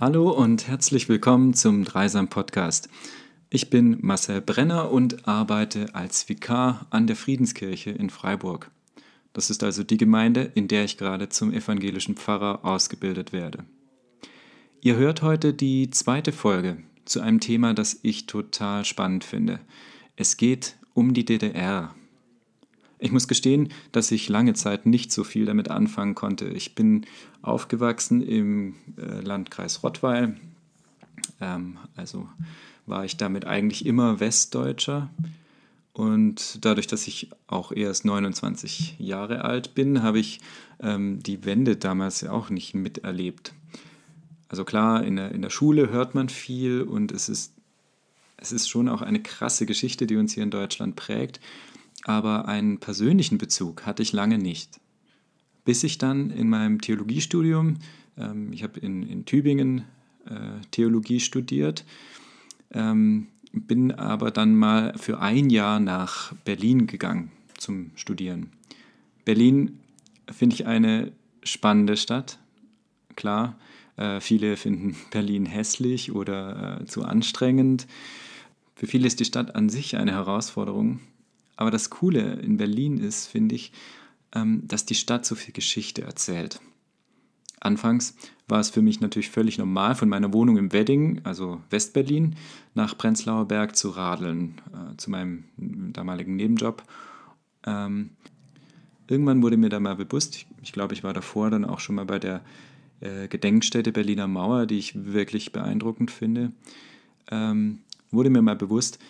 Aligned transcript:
Hallo 0.00 0.30
und 0.30 0.68
herzlich 0.68 1.08
willkommen 1.08 1.54
zum 1.54 1.82
Dreisam 1.82 2.28
Podcast. 2.28 2.88
Ich 3.50 3.68
bin 3.68 3.98
Marcel 4.00 4.40
Brenner 4.40 4.92
und 4.92 5.26
arbeite 5.26 5.92
als 5.92 6.28
Vikar 6.28 6.86
an 6.90 7.08
der 7.08 7.16
Friedenskirche 7.16 7.90
in 7.90 8.08
Freiburg. 8.08 8.70
Das 9.32 9.50
ist 9.50 9.64
also 9.64 9.82
die 9.82 9.96
Gemeinde, 9.96 10.52
in 10.54 10.68
der 10.68 10.84
ich 10.84 10.98
gerade 10.98 11.30
zum 11.30 11.52
evangelischen 11.52 12.14
Pfarrer 12.14 12.64
ausgebildet 12.64 13.32
werde. 13.32 13.64
Ihr 14.82 14.94
hört 14.94 15.22
heute 15.22 15.52
die 15.52 15.90
zweite 15.90 16.30
Folge 16.30 16.76
zu 17.04 17.20
einem 17.20 17.40
Thema, 17.40 17.74
das 17.74 17.98
ich 18.02 18.26
total 18.26 18.84
spannend 18.84 19.24
finde. 19.24 19.58
Es 20.14 20.36
geht 20.36 20.76
um 20.94 21.12
die 21.12 21.24
DDR. 21.24 21.92
Ich 22.98 23.12
muss 23.12 23.28
gestehen, 23.28 23.68
dass 23.92 24.10
ich 24.10 24.28
lange 24.28 24.54
Zeit 24.54 24.86
nicht 24.86 25.12
so 25.12 25.22
viel 25.22 25.46
damit 25.46 25.70
anfangen 25.70 26.14
konnte. 26.14 26.48
Ich 26.48 26.74
bin 26.74 27.06
aufgewachsen 27.42 28.22
im 28.22 28.74
äh, 28.96 29.20
Landkreis 29.20 29.82
Rottweil, 29.84 30.36
ähm, 31.40 31.78
also 31.96 32.28
war 32.86 33.04
ich 33.04 33.16
damit 33.16 33.44
eigentlich 33.44 33.86
immer 33.86 34.18
Westdeutscher. 34.18 35.10
Und 35.92 36.64
dadurch, 36.64 36.86
dass 36.86 37.06
ich 37.06 37.30
auch 37.48 37.72
erst 37.72 38.04
29 38.04 38.96
Jahre 38.98 39.44
alt 39.44 39.74
bin, 39.74 40.02
habe 40.02 40.18
ich 40.18 40.40
ähm, 40.80 41.22
die 41.22 41.44
Wende 41.44 41.76
damals 41.76 42.20
ja 42.20 42.30
auch 42.30 42.50
nicht 42.50 42.74
miterlebt. 42.74 43.52
Also 44.48 44.64
klar, 44.64 45.04
in 45.04 45.16
der, 45.16 45.32
in 45.32 45.42
der 45.42 45.50
Schule 45.50 45.90
hört 45.90 46.14
man 46.14 46.28
viel 46.28 46.82
und 46.82 47.12
es 47.12 47.28
ist, 47.28 47.52
es 48.36 48.52
ist 48.52 48.68
schon 48.68 48.88
auch 48.88 49.02
eine 49.02 49.20
krasse 49.20 49.66
Geschichte, 49.66 50.06
die 50.06 50.16
uns 50.16 50.32
hier 50.32 50.44
in 50.44 50.50
Deutschland 50.50 50.96
prägt 50.96 51.40
aber 52.08 52.48
einen 52.48 52.78
persönlichen 52.78 53.36
Bezug 53.36 53.84
hatte 53.84 54.02
ich 54.02 54.12
lange 54.12 54.38
nicht. 54.38 54.80
Bis 55.66 55.84
ich 55.84 55.98
dann 55.98 56.30
in 56.30 56.48
meinem 56.48 56.80
Theologiestudium, 56.80 57.76
ähm, 58.16 58.50
ich 58.50 58.62
habe 58.62 58.80
in, 58.80 59.02
in 59.02 59.26
Tübingen 59.26 59.84
äh, 60.24 60.64
Theologie 60.70 61.20
studiert, 61.20 61.84
ähm, 62.72 63.26
bin 63.52 63.92
aber 63.92 64.30
dann 64.30 64.56
mal 64.56 64.94
für 64.96 65.20
ein 65.20 65.50
Jahr 65.50 65.80
nach 65.80 66.32
Berlin 66.46 66.86
gegangen 66.86 67.30
zum 67.58 67.90
Studieren. 67.94 68.52
Berlin 69.26 69.78
finde 70.30 70.54
ich 70.54 70.66
eine 70.66 71.12
spannende 71.42 71.98
Stadt. 71.98 72.38
Klar, 73.16 73.58
äh, 73.96 74.20
viele 74.20 74.56
finden 74.56 74.96
Berlin 75.10 75.44
hässlich 75.44 76.12
oder 76.12 76.80
äh, 76.80 76.84
zu 76.86 77.04
anstrengend. 77.04 77.86
Für 78.74 78.86
viele 78.86 79.06
ist 79.06 79.20
die 79.20 79.26
Stadt 79.26 79.54
an 79.54 79.68
sich 79.68 79.96
eine 79.98 80.12
Herausforderung. 80.12 81.00
Aber 81.58 81.72
das 81.72 81.90
Coole 81.90 82.34
in 82.34 82.56
Berlin 82.56 82.98
ist, 82.98 83.26
finde 83.26 83.56
ich, 83.56 83.72
ähm, 84.32 84.62
dass 84.68 84.86
die 84.86 84.94
Stadt 84.94 85.26
so 85.26 85.34
viel 85.34 85.52
Geschichte 85.52 86.02
erzählt. 86.02 86.60
Anfangs 87.58 88.14
war 88.46 88.60
es 88.60 88.70
für 88.70 88.80
mich 88.80 89.00
natürlich 89.00 89.30
völlig 89.30 89.58
normal, 89.58 89.96
von 89.96 90.08
meiner 90.08 90.32
Wohnung 90.32 90.56
im 90.56 90.72
Wedding, 90.72 91.20
also 91.24 91.60
Westberlin, 91.70 92.36
nach 92.74 92.96
Prenzlauer 92.96 93.48
Berg 93.48 93.74
zu 93.74 93.90
radeln, 93.90 94.60
äh, 94.72 94.96
zu 94.98 95.10
meinem 95.10 95.46
damaligen 95.56 96.36
Nebenjob. 96.36 96.84
Ähm, 97.66 98.10
irgendwann 99.08 99.42
wurde 99.42 99.56
mir 99.56 99.68
da 99.68 99.80
mal 99.80 99.96
bewusst, 99.96 100.36
ich, 100.36 100.46
ich 100.62 100.72
glaube, 100.72 100.94
ich 100.94 101.02
war 101.02 101.12
davor 101.12 101.50
dann 101.50 101.64
auch 101.64 101.80
schon 101.80 101.96
mal 101.96 102.06
bei 102.06 102.20
der 102.20 102.44
äh, 103.00 103.26
Gedenkstätte 103.26 103.90
Berliner 103.90 104.28
Mauer, 104.28 104.66
die 104.66 104.78
ich 104.78 104.94
wirklich 104.94 105.50
beeindruckend 105.50 106.12
finde, 106.12 106.52
ähm, 107.32 107.80
wurde 108.12 108.30
mir 108.30 108.42
mal 108.42 108.54
bewusst, 108.54 109.00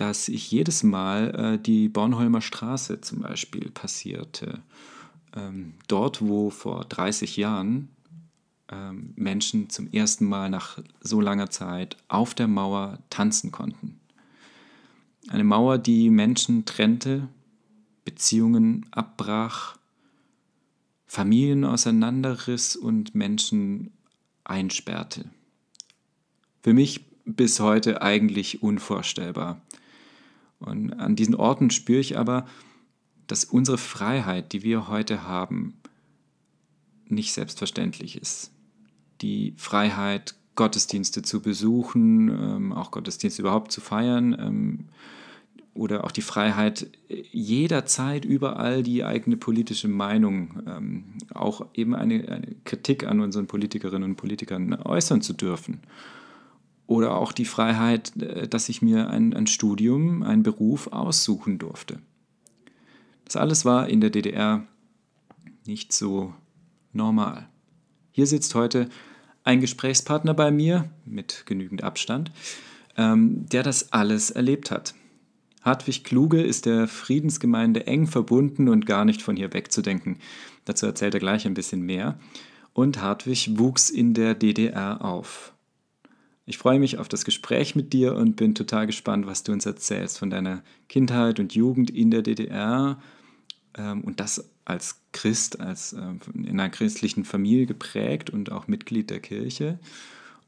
dass 0.00 0.28
ich 0.28 0.50
jedes 0.50 0.82
Mal 0.82 1.34
äh, 1.34 1.58
die 1.58 1.90
Bornholmer 1.90 2.40
Straße 2.40 3.02
zum 3.02 3.20
Beispiel 3.20 3.70
passierte. 3.70 4.62
Ähm, 5.36 5.74
dort, 5.88 6.22
wo 6.22 6.48
vor 6.48 6.86
30 6.86 7.36
Jahren 7.36 7.90
ähm, 8.70 9.12
Menschen 9.16 9.68
zum 9.68 9.92
ersten 9.92 10.24
Mal 10.24 10.48
nach 10.48 10.78
so 11.02 11.20
langer 11.20 11.50
Zeit 11.50 11.98
auf 12.08 12.34
der 12.34 12.48
Mauer 12.48 12.98
tanzen 13.10 13.52
konnten. 13.52 14.00
Eine 15.28 15.44
Mauer, 15.44 15.76
die 15.76 16.08
Menschen 16.08 16.64
trennte, 16.64 17.28
Beziehungen 18.06 18.86
abbrach, 18.92 19.76
Familien 21.06 21.66
auseinanderriss 21.66 22.74
und 22.74 23.14
Menschen 23.14 23.92
einsperrte. 24.44 25.26
Für 26.62 26.72
mich 26.72 27.04
bis 27.26 27.60
heute 27.60 28.00
eigentlich 28.00 28.62
unvorstellbar. 28.62 29.60
Und 30.60 30.92
an 30.92 31.16
diesen 31.16 31.34
Orten 31.34 31.70
spüre 31.70 32.00
ich 32.00 32.18
aber, 32.18 32.46
dass 33.26 33.44
unsere 33.44 33.78
Freiheit, 33.78 34.52
die 34.52 34.62
wir 34.62 34.88
heute 34.88 35.26
haben, 35.26 35.74
nicht 37.06 37.32
selbstverständlich 37.32 38.20
ist. 38.20 38.52
Die 39.20 39.54
Freiheit, 39.56 40.34
Gottesdienste 40.54 41.22
zu 41.22 41.40
besuchen, 41.40 42.28
ähm, 42.28 42.72
auch 42.72 42.90
Gottesdienste 42.90 43.42
überhaupt 43.42 43.72
zu 43.72 43.80
feiern, 43.80 44.36
ähm, 44.38 44.88
oder 45.72 46.04
auch 46.04 46.10
die 46.10 46.22
Freiheit, 46.22 46.90
jederzeit 47.30 48.24
überall 48.24 48.82
die 48.82 49.04
eigene 49.04 49.36
politische 49.36 49.88
Meinung, 49.88 50.62
ähm, 50.66 51.04
auch 51.32 51.66
eben 51.74 51.94
eine, 51.94 52.28
eine 52.28 52.56
Kritik 52.64 53.06
an 53.06 53.20
unseren 53.20 53.46
Politikerinnen 53.46 54.10
und 54.10 54.16
Politikern 54.16 54.74
äußern 54.74 55.22
zu 55.22 55.32
dürfen. 55.32 55.80
Oder 56.90 57.14
auch 57.14 57.30
die 57.30 57.44
Freiheit, 57.44 58.20
äh, 58.20 58.48
dass 58.48 58.68
ich 58.68 58.82
mir 58.82 59.10
ein, 59.10 59.32
ein 59.32 59.46
Studium, 59.46 60.24
einen 60.24 60.42
Beruf 60.42 60.88
aussuchen 60.88 61.56
durfte. 61.56 62.00
Das 63.24 63.36
alles 63.36 63.64
war 63.64 63.88
in 63.88 64.00
der 64.00 64.10
DDR 64.10 64.66
nicht 65.68 65.92
so 65.92 66.34
normal. 66.92 67.48
Hier 68.10 68.26
sitzt 68.26 68.56
heute 68.56 68.88
ein 69.44 69.60
Gesprächspartner 69.60 70.34
bei 70.34 70.50
mir 70.50 70.90
mit 71.04 71.44
genügend 71.46 71.84
Abstand, 71.84 72.32
ähm, 72.96 73.46
der 73.46 73.62
das 73.62 73.92
alles 73.92 74.32
erlebt 74.32 74.72
hat. 74.72 74.94
Hartwig 75.62 76.02
Kluge 76.02 76.42
ist 76.42 76.66
der 76.66 76.88
Friedensgemeinde 76.88 77.86
eng 77.86 78.08
verbunden 78.08 78.68
und 78.68 78.84
gar 78.84 79.04
nicht 79.04 79.22
von 79.22 79.36
hier 79.36 79.52
wegzudenken. 79.52 80.18
Dazu 80.64 80.86
erzählt 80.86 81.14
er 81.14 81.20
gleich 81.20 81.46
ein 81.46 81.54
bisschen 81.54 81.82
mehr. 81.82 82.18
Und 82.72 83.00
Hartwig 83.00 83.60
wuchs 83.60 83.90
in 83.90 84.12
der 84.12 84.34
DDR 84.34 85.04
auf. 85.04 85.54
Ich 86.50 86.58
freue 86.58 86.80
mich 86.80 86.98
auf 86.98 87.08
das 87.08 87.24
Gespräch 87.24 87.76
mit 87.76 87.92
dir 87.92 88.16
und 88.16 88.34
bin 88.34 88.56
total 88.56 88.88
gespannt, 88.88 89.24
was 89.24 89.44
du 89.44 89.52
uns 89.52 89.66
erzählst 89.66 90.18
von 90.18 90.30
deiner 90.30 90.64
Kindheit 90.88 91.38
und 91.38 91.54
Jugend 91.54 91.90
in 91.90 92.10
der 92.10 92.22
DDR 92.22 93.00
ähm, 93.78 94.00
und 94.00 94.18
das 94.18 94.50
als 94.64 95.00
Christ, 95.12 95.60
als 95.60 95.92
äh, 95.92 96.00
in 96.34 96.58
einer 96.58 96.68
christlichen 96.68 97.24
Familie 97.24 97.66
geprägt 97.66 98.30
und 98.30 98.50
auch 98.50 98.66
Mitglied 98.66 99.10
der 99.10 99.20
Kirche. 99.20 99.78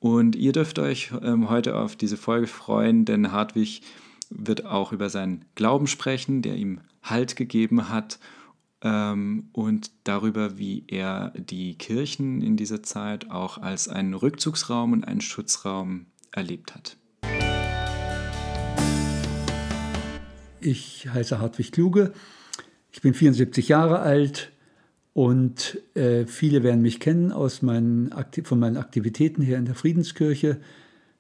Und 0.01 0.35
ihr 0.35 0.51
dürft 0.51 0.81
euch 0.81 1.13
ähm, 1.23 1.49
heute 1.49 1.77
auf 1.77 1.95
diese 1.95 2.17
Folge 2.17 2.49
freuen, 2.49 3.05
denn 3.05 3.31
Hartwig 3.31 3.83
wird 4.29 4.67
auch 4.67 4.91
über 4.91 5.09
seinen 5.09 5.45
Glauben 5.55 5.87
sprechen, 5.87 6.43
der 6.43 6.57
ihm 6.57 6.81
Halt 7.05 7.37
gegeben 7.37 7.91
hat 7.91 8.19
ähm, 8.83 9.49
und 9.53 9.91
darüber, 10.05 10.59
wie 10.59 10.85
er 10.89 11.33
die 11.37 11.77
Kirchen 11.77 12.43
in 12.43 12.57
dieser 12.57 12.83
Zeit 12.83 13.31
auch 13.31 13.59
als 13.59 13.89
einen 13.89 14.15
Rückzugsraum 14.15 14.93
und 14.93 15.05
einen 15.05 15.21
Schutzraum 15.21 16.07
erlebt 16.33 16.75
hat. 16.75 16.97
Ich 20.61 21.09
heiße 21.13 21.41
Hartwig 21.41 21.73
Kluge, 21.73 22.13
ich 22.93 23.01
bin 23.01 23.15
74 23.15 23.69
Jahre 23.69 24.01
alt 24.01 24.53
und 25.13 25.79
äh, 25.95 26.27
viele 26.27 26.63
werden 26.63 26.83
mich 26.83 27.01
kennen 27.01 27.33
aus 27.33 27.63
meinen, 27.63 28.15
von 28.45 28.59
meinen 28.59 28.77
Aktivitäten 28.77 29.43
hier 29.43 29.59
in 29.59 29.65
der 29.65 29.75
Friedenskirche. 29.75 30.61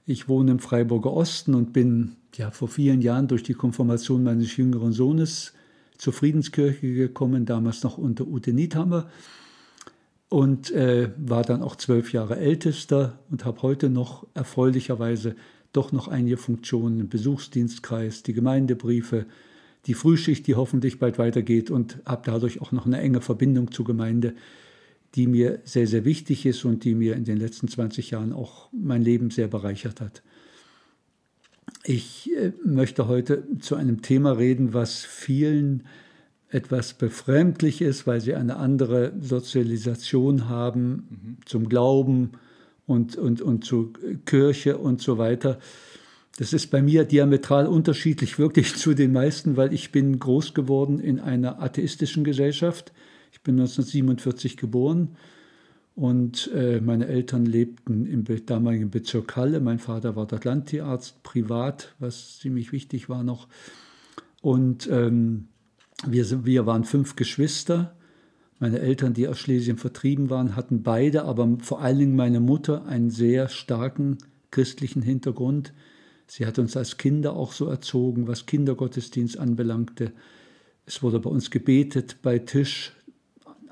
Ich 0.06 0.29
wohne 0.29 0.53
im 0.53 0.59
Freiburger 0.59 1.12
Osten 1.12 1.55
und 1.55 1.73
bin 1.73 2.17
ja, 2.35 2.50
vor 2.50 2.69
vielen 2.69 3.03
Jahren 3.03 3.29
durch 3.29 3.43
die 3.43 3.55
Konfirmation 3.55 4.23
meines 4.23 4.56
jüngeren 4.56 4.93
Sohnes 4.93 5.55
zur 6.02 6.12
Friedenskirche 6.12 6.94
gekommen, 6.94 7.46
damals 7.46 7.84
noch 7.84 7.96
unter 7.96 8.26
Ute 8.26 8.52
Niethammer 8.52 9.08
und 10.28 10.72
äh, 10.72 11.12
war 11.16 11.44
dann 11.44 11.62
auch 11.62 11.76
zwölf 11.76 12.12
Jahre 12.12 12.38
ältester 12.38 13.20
und 13.31 13.44
habe 13.44 13.62
heute 13.62 13.88
noch 13.88 14.26
erfreulicherweise 14.34 15.37
doch 15.72 15.93
noch 15.93 16.08
einige 16.08 16.38
Funktionen 16.38 16.99
im 16.99 17.08
Besuchsdienstkreis, 17.08 18.25
die 18.25 18.32
Gemeindebriefe, 18.32 19.26
die 19.87 19.94
Frühschicht, 19.94 20.49
die 20.49 20.56
hoffentlich 20.56 20.99
bald 20.99 21.20
weitergeht 21.20 21.70
und 21.70 21.99
habe 22.05 22.22
dadurch 22.25 22.60
auch 22.60 22.72
noch 22.72 22.84
eine 22.84 22.98
enge 22.98 23.20
Verbindung 23.20 23.70
zur 23.70 23.84
Gemeinde, 23.84 24.34
die 25.14 25.28
mir 25.28 25.60
sehr, 25.62 25.87
sehr 25.87 26.05
wichtig 26.05 26.46
ist 26.46 26.64
und 26.64 26.82
die 26.82 26.96
mir 26.96 27.14
in 27.14 27.22
den 27.22 27.37
letzten 27.37 27.69
20 27.69 28.10
Jahren 28.10 28.32
auch 28.32 28.70
mein 28.72 29.02
Leben 29.02 29.31
sehr 29.31 29.46
bereichert 29.46 30.00
hat. 30.00 30.25
Ich 31.84 32.31
äh, 32.37 32.52
möchte 32.64 33.08
heute 33.08 33.44
zu 33.58 33.75
einem 33.75 34.02
Thema 34.02 34.32
reden, 34.32 34.73
was 34.73 35.05
vielen 35.05 35.84
etwas 36.49 36.94
befremdlich 36.94 37.81
ist, 37.81 38.06
weil 38.06 38.20
sie 38.20 38.34
eine 38.34 38.56
andere 38.56 39.12
Sozialisation 39.20 40.49
haben 40.49 40.90
mhm. 40.90 41.37
zum 41.44 41.69
Glauben 41.69 42.32
und, 42.87 43.17
und, 43.17 43.40
und 43.40 43.64
zur 43.64 43.93
Kirche 44.26 44.79
und 44.79 45.00
so 45.00 45.19
weiter. 45.19 45.58
Das 46.38 46.52
ist 46.52 46.70
bei 46.70 46.82
mir 46.82 47.05
diametral 47.05 47.67
unterschiedlich 47.67 48.38
wirklich 48.38 48.76
zu 48.76 48.94
den 48.94 49.12
meisten, 49.12 49.56
weil 49.56 49.73
ich 49.73 49.90
bin 49.90 50.19
groß 50.19 50.55
geworden 50.55 51.00
in 51.00 51.19
einer 51.19 51.61
atheistischen 51.61 52.23
Gesellschaft. 52.23 52.93
Ich 53.32 53.40
bin 53.40 53.55
1947 53.55 54.56
geboren 54.56 55.17
Und 55.94 56.50
äh, 56.55 56.81
meine 56.81 57.06
Eltern 57.06 57.44
lebten 57.44 58.06
im 58.06 58.25
damaligen 58.47 58.91
Bezirk 58.91 59.37
Halle. 59.37 59.61
Mein 59.61 59.79
Vater 59.79 60.17
war 60.17 60.27
dort 60.27 60.44
Landtierarzt, 60.44 61.23
privat, 61.23 61.94
was 61.99 62.39
ziemlich 62.39 62.73
wichtig 62.73 63.09
war 63.09 63.23
noch. 63.23 63.47
Und 64.41 64.89
ähm, 64.91 65.49
wir, 66.06 66.44
wir 66.44 66.67
waren 66.67 66.85
fünf 66.85 67.15
Geschwister. 67.17 67.94
Meine 68.59 68.79
Eltern, 68.79 69.12
die 69.12 69.29
aus 69.29 69.39
Schlesien 69.39 69.77
vertrieben 69.77 70.31
waren, 70.31 70.56
hatten 70.56 70.83
beide, 70.83 71.25
aber 71.25 71.59
vor 71.61 71.83
allen 71.83 71.99
Dingen 71.99 72.17
meine 72.17 72.41
Mutter, 72.41 72.87
einen 72.87 73.11
sehr 73.11 73.49
starken 73.49 74.19
christlichen 74.50 75.03
Hintergrund. 75.03 75.73
Sie 76.27 76.47
hat 76.47 76.59
uns 76.59 76.77
als 76.77 76.97
Kinder 76.97 77.35
auch 77.35 77.53
so 77.53 77.67
erzogen, 77.67 78.29
was 78.29 78.47
Kindergottesdienst 78.47 79.39
anbelangte. 79.39 80.12
Es 80.87 81.03
wurde 81.03 81.21
bei 81.21 81.29
uns 81.29 81.50
gebetet 81.50 82.17
bei 82.23 82.39
Tisch, 82.39 82.93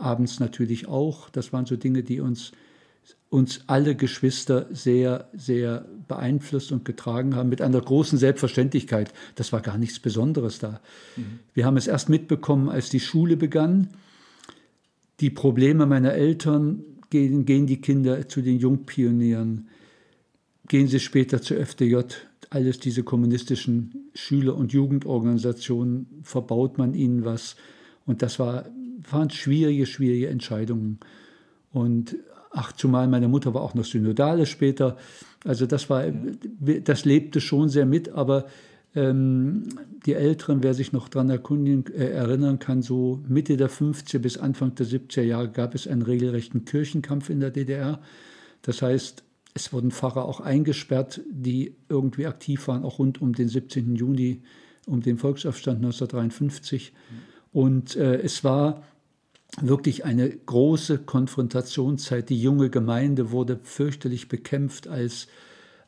abends 0.00 0.40
natürlich 0.40 0.88
auch. 0.88 1.30
Das 1.30 1.52
waren 1.52 1.66
so 1.66 1.76
Dinge, 1.76 2.02
die 2.02 2.20
uns, 2.20 2.52
uns 3.28 3.60
alle 3.66 3.94
Geschwister 3.94 4.66
sehr, 4.72 5.28
sehr 5.32 5.86
beeinflusst 6.08 6.72
und 6.72 6.84
getragen 6.84 7.34
haben, 7.34 7.48
mit 7.48 7.62
einer 7.62 7.80
großen 7.80 8.18
Selbstverständlichkeit. 8.18 9.12
Das 9.34 9.52
war 9.52 9.60
gar 9.60 9.78
nichts 9.78 10.00
Besonderes 10.00 10.58
da. 10.58 10.80
Mhm. 11.16 11.40
Wir 11.54 11.66
haben 11.66 11.76
es 11.76 11.86
erst 11.86 12.08
mitbekommen, 12.08 12.68
als 12.68 12.90
die 12.90 13.00
Schule 13.00 13.36
begann. 13.36 13.88
Die 15.20 15.30
Probleme 15.30 15.86
meiner 15.86 16.12
Eltern 16.12 16.82
gehen, 17.10 17.44
gehen 17.44 17.66
die 17.66 17.80
Kinder 17.80 18.28
zu 18.28 18.40
den 18.40 18.58
Jungpionieren, 18.58 19.68
gehen 20.66 20.88
sie 20.88 21.00
später 21.00 21.42
zur 21.42 21.58
FDJ. 21.58 22.00
Alles 22.48 22.80
diese 22.80 23.04
kommunistischen 23.04 24.10
Schüler- 24.14 24.56
und 24.56 24.72
Jugendorganisationen 24.72 26.06
verbaut 26.22 26.78
man 26.78 26.94
ihnen 26.94 27.24
was. 27.24 27.56
Und 28.06 28.22
das 28.22 28.38
war 28.38 28.64
waren 29.10 29.30
schwierige, 29.30 29.86
schwierige 29.86 30.28
Entscheidungen. 30.28 30.98
Und 31.72 32.16
ach, 32.50 32.72
zumal 32.72 33.08
meine 33.08 33.28
Mutter 33.28 33.54
war 33.54 33.62
auch 33.62 33.74
noch 33.74 33.84
Synodale 33.84 34.46
später. 34.46 34.96
Also 35.44 35.66
das 35.66 35.88
war, 35.88 36.04
das 36.84 37.04
lebte 37.04 37.40
schon 37.40 37.68
sehr 37.68 37.86
mit, 37.86 38.10
aber 38.10 38.46
ähm, 38.94 39.68
die 40.04 40.14
Älteren, 40.14 40.62
wer 40.62 40.74
sich 40.74 40.92
noch 40.92 41.08
daran 41.08 41.30
äh, 41.30 42.10
erinnern 42.10 42.58
kann, 42.58 42.82
so 42.82 43.22
Mitte 43.28 43.56
der 43.56 43.70
50er 43.70 44.18
bis 44.18 44.36
Anfang 44.36 44.74
der 44.74 44.86
70er 44.86 45.22
Jahre 45.22 45.48
gab 45.48 45.74
es 45.74 45.86
einen 45.86 46.02
regelrechten 46.02 46.64
Kirchenkampf 46.64 47.30
in 47.30 47.40
der 47.40 47.50
DDR. 47.50 48.00
Das 48.62 48.82
heißt, 48.82 49.22
es 49.54 49.72
wurden 49.72 49.90
Pfarrer 49.90 50.24
auch 50.24 50.40
eingesperrt, 50.40 51.20
die 51.30 51.76
irgendwie 51.88 52.26
aktiv 52.26 52.66
waren, 52.68 52.84
auch 52.84 52.98
rund 52.98 53.20
um 53.20 53.32
den 53.32 53.48
17. 53.48 53.94
Juni, 53.94 54.42
um 54.86 55.00
den 55.00 55.18
Volksaufstand 55.18 55.78
1953. 55.78 56.92
Mhm. 56.92 57.30
Und 57.52 57.96
äh, 57.96 58.20
es 58.20 58.44
war 58.44 58.82
wirklich 59.60 60.04
eine 60.04 60.30
große 60.30 60.98
Konfrontationszeit. 60.98 62.28
Die 62.30 62.40
junge 62.40 62.70
Gemeinde 62.70 63.30
wurde 63.30 63.58
fürchterlich 63.62 64.28
bekämpft 64.28 64.86
als, 64.86 65.26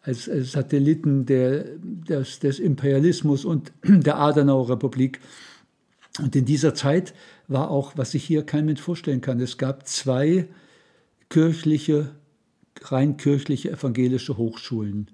als, 0.03 0.29
als 0.29 0.53
Satelliten 0.53 1.27
der, 1.27 1.65
des, 1.79 2.41
des 2.41 2.59
Imperialismus 2.59 3.45
und 3.45 3.73
der 3.85 4.19
Adenauer 4.19 4.71
Republik. 4.71 5.21
Und 6.19 6.35
in 6.37 6.45
dieser 6.45 6.75
Zeit 6.75 7.15
war 7.49 7.71
auch, 7.71 7.93
was 7.97 8.11
sich 8.13 8.25
hier 8.25 8.45
kein 8.45 8.67
Mensch 8.67 8.81
vorstellen 8.81 9.21
kann, 9.21 9.41
es 9.41 9.57
gab 9.57 9.87
zwei 9.87 10.49
kirchliche, 11.31 12.11
rein 12.83 13.17
kirchliche 13.17 13.71
evangelische 13.71 14.37
Hochschulen. 14.37 15.11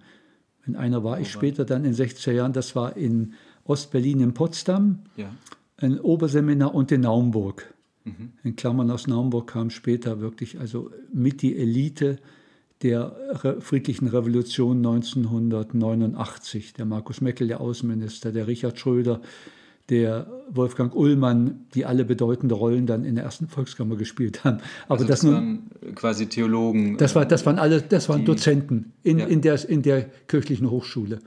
In 0.66 0.74
einer 0.76 1.04
war 1.04 1.20
ich 1.20 1.30
später 1.30 1.64
dann 1.64 1.84
in 1.84 1.94
60er 1.94 2.32
Jahren, 2.32 2.52
das 2.52 2.74
war 2.74 2.96
in 2.96 3.34
Ostberlin 3.64 4.20
in 4.20 4.34
Potsdam, 4.34 5.00
ja. 5.16 5.30
Ein 5.78 6.00
Oberseminar 6.00 6.75
und 6.75 6.92
in 6.92 7.02
Naumburg. 7.02 7.72
Mhm. 8.04 8.32
In 8.42 8.56
Klammern 8.56 8.90
aus 8.90 9.06
Naumburg 9.06 9.48
kam 9.48 9.70
später 9.70 10.20
wirklich 10.20 10.58
also 10.58 10.90
mit 11.12 11.42
die 11.42 11.56
Elite 11.56 12.19
der 12.82 13.16
friedlichen 13.60 14.08
Revolution 14.08 14.78
1989. 14.78 16.75
Der 16.75 16.84
Markus 16.84 17.20
Meckel, 17.20 17.48
der 17.48 17.60
Außenminister, 17.60 18.30
der 18.30 18.46
Richard 18.46 18.78
Schröder, 18.78 19.20
der 19.88 20.26
Wolfgang 20.50 20.94
Ullmann, 20.94 21.66
die 21.75 21.86
alle 21.86 22.04
bedeutende 22.04 22.54
Rollen 22.54 22.86
dann 22.86 23.04
in 23.04 23.14
der 23.14 23.24
ersten 23.24 23.48
Volkskammer 23.48 23.96
gespielt 23.96 24.44
haben. 24.44 24.58
Aber 24.86 25.00
also 25.00 25.06
das, 25.06 25.20
das 25.20 25.22
nun, 25.24 25.34
waren 25.34 25.94
quasi 25.94 26.26
Theologen. 26.26 26.98
Das, 26.98 27.14
war, 27.14 27.24
das 27.24 27.46
waren 27.46 27.58
alle, 27.58 27.81
das 27.82 28.08
waren 28.08 28.20
die, 28.20 28.26
Dozenten 28.26 28.92
in, 29.02 29.19
ja. 29.19 29.26
in, 29.26 29.40
der, 29.40 29.69
in 29.69 29.82
der 29.82 30.02
kirchlichen 30.28 30.70
Hochschule. 30.70 31.20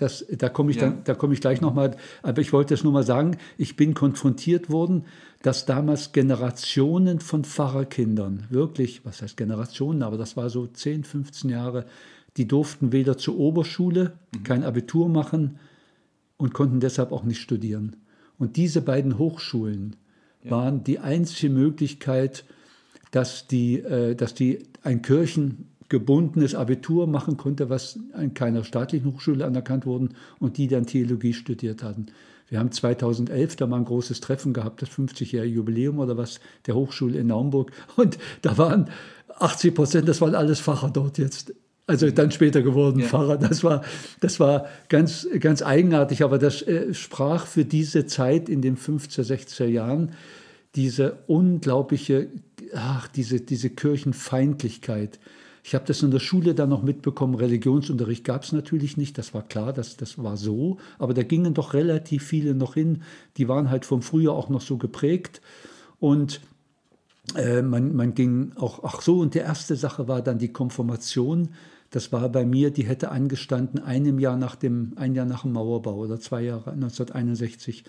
Das, 0.00 0.24
da 0.30 0.48
komme 0.48 0.70
ich, 0.70 0.78
ja. 0.78 0.84
Dann, 0.88 1.04
da 1.04 1.14
komm 1.14 1.30
ich 1.32 1.42
gleich 1.42 1.60
nochmal, 1.60 1.94
aber 2.22 2.40
ich 2.40 2.54
wollte 2.54 2.72
es 2.72 2.82
nur 2.82 2.92
mal 2.92 3.02
sagen, 3.02 3.36
ich 3.58 3.76
bin 3.76 3.92
konfrontiert 3.92 4.70
worden, 4.70 5.04
dass 5.42 5.66
damals 5.66 6.12
Generationen 6.12 7.20
von 7.20 7.44
Pfarrerkindern, 7.44 8.46
wirklich, 8.48 9.04
was 9.04 9.20
heißt 9.20 9.36
Generationen, 9.36 10.02
aber 10.02 10.16
das 10.16 10.38
war 10.38 10.48
so 10.48 10.66
10, 10.66 11.04
15 11.04 11.50
Jahre, 11.50 11.84
die 12.38 12.48
durften 12.48 12.92
weder 12.92 13.18
zur 13.18 13.38
Oberschule, 13.38 14.12
mhm. 14.34 14.42
kein 14.42 14.64
Abitur 14.64 15.10
machen 15.10 15.58
und 16.38 16.54
konnten 16.54 16.80
deshalb 16.80 17.12
auch 17.12 17.24
nicht 17.24 17.40
studieren. 17.40 17.96
Und 18.38 18.56
diese 18.56 18.80
beiden 18.80 19.18
Hochschulen 19.18 19.96
ja. 20.42 20.50
waren 20.50 20.82
die 20.82 20.98
einzige 20.98 21.52
Möglichkeit, 21.52 22.44
dass 23.10 23.46
die, 23.46 23.80
äh, 23.80 24.14
dass 24.14 24.32
die 24.32 24.62
ein 24.82 25.02
Kirchen 25.02 25.69
gebundenes 25.90 26.54
Abitur 26.54 27.06
machen 27.06 27.36
konnte, 27.36 27.68
was 27.68 27.98
an 28.14 28.32
keiner 28.32 28.64
staatlichen 28.64 29.12
Hochschule 29.12 29.44
anerkannt 29.44 29.84
wurden 29.84 30.14
und 30.38 30.56
die 30.56 30.68
dann 30.68 30.86
Theologie 30.86 31.34
studiert 31.34 31.82
hatten. 31.82 32.06
Wir 32.48 32.58
haben 32.58 32.72
2011 32.72 33.56
da 33.56 33.66
mal 33.66 33.76
ein 33.76 33.84
großes 33.84 34.20
Treffen 34.20 34.52
gehabt, 34.52 34.82
das 34.82 34.88
50-jährige 34.88 35.54
Jubiläum 35.54 35.98
oder 35.98 36.16
was 36.16 36.40
der 36.66 36.74
Hochschule 36.74 37.18
in 37.18 37.26
Naumburg 37.26 37.72
und 37.96 38.18
da 38.40 38.56
waren 38.56 38.88
80 39.38 39.74
Prozent, 39.74 40.08
das 40.08 40.20
waren 40.20 40.34
alles 40.34 40.60
Pfarrer 40.60 40.90
dort 40.90 41.18
jetzt. 41.18 41.54
Also 41.86 42.08
dann 42.10 42.30
später 42.30 42.62
geworden 42.62 43.00
ja. 43.00 43.06
Pfarrer. 43.06 43.36
Das 43.36 43.64
war, 43.64 43.82
das 44.20 44.38
war 44.38 44.66
ganz, 44.88 45.26
ganz 45.40 45.60
eigenartig, 45.60 46.22
aber 46.22 46.38
das 46.38 46.62
äh, 46.62 46.94
sprach 46.94 47.46
für 47.46 47.64
diese 47.64 48.06
Zeit 48.06 48.48
in 48.48 48.62
den 48.62 48.76
50er, 48.76 49.24
60er 49.24 49.66
Jahren 49.66 50.12
diese 50.76 51.18
unglaubliche, 51.26 52.28
ach, 52.76 53.08
diese, 53.08 53.40
diese 53.40 53.70
Kirchenfeindlichkeit 53.70 55.18
ich 55.62 55.74
habe 55.74 55.84
das 55.84 56.02
in 56.02 56.10
der 56.10 56.20
Schule 56.20 56.54
dann 56.54 56.70
noch 56.70 56.82
mitbekommen. 56.82 57.34
Religionsunterricht 57.34 58.24
gab 58.24 58.44
es 58.44 58.52
natürlich 58.52 58.96
nicht, 58.96 59.18
das 59.18 59.34
war 59.34 59.42
klar, 59.42 59.72
das, 59.72 59.96
das 59.96 60.22
war 60.22 60.36
so. 60.36 60.78
Aber 60.98 61.14
da 61.14 61.22
gingen 61.22 61.54
doch 61.54 61.74
relativ 61.74 62.24
viele 62.24 62.54
noch 62.54 62.74
hin. 62.74 63.02
Die 63.36 63.48
waren 63.48 63.70
halt 63.70 63.84
vom 63.84 64.02
Frühjahr 64.02 64.34
auch 64.34 64.48
noch 64.48 64.62
so 64.62 64.78
geprägt. 64.78 65.40
Und 65.98 66.40
äh, 67.36 67.62
man, 67.62 67.94
man 67.94 68.14
ging 68.14 68.52
auch, 68.56 68.84
ach 68.84 69.02
so, 69.02 69.20
und 69.20 69.34
die 69.34 69.40
erste 69.40 69.76
Sache 69.76 70.08
war 70.08 70.22
dann 70.22 70.38
die 70.38 70.52
Konfirmation. 70.52 71.50
Das 71.90 72.12
war 72.12 72.28
bei 72.28 72.46
mir, 72.46 72.70
die 72.70 72.84
hätte 72.84 73.10
angestanden 73.10 73.82
einem 73.82 74.18
Jahr 74.18 74.36
nach 74.36 74.56
dem, 74.56 74.92
ein 74.96 75.14
Jahr 75.14 75.26
nach 75.26 75.42
dem 75.42 75.52
Mauerbau 75.52 75.96
oder 75.96 76.20
zwei 76.20 76.42
Jahre, 76.42 76.70
1961. 76.70 77.84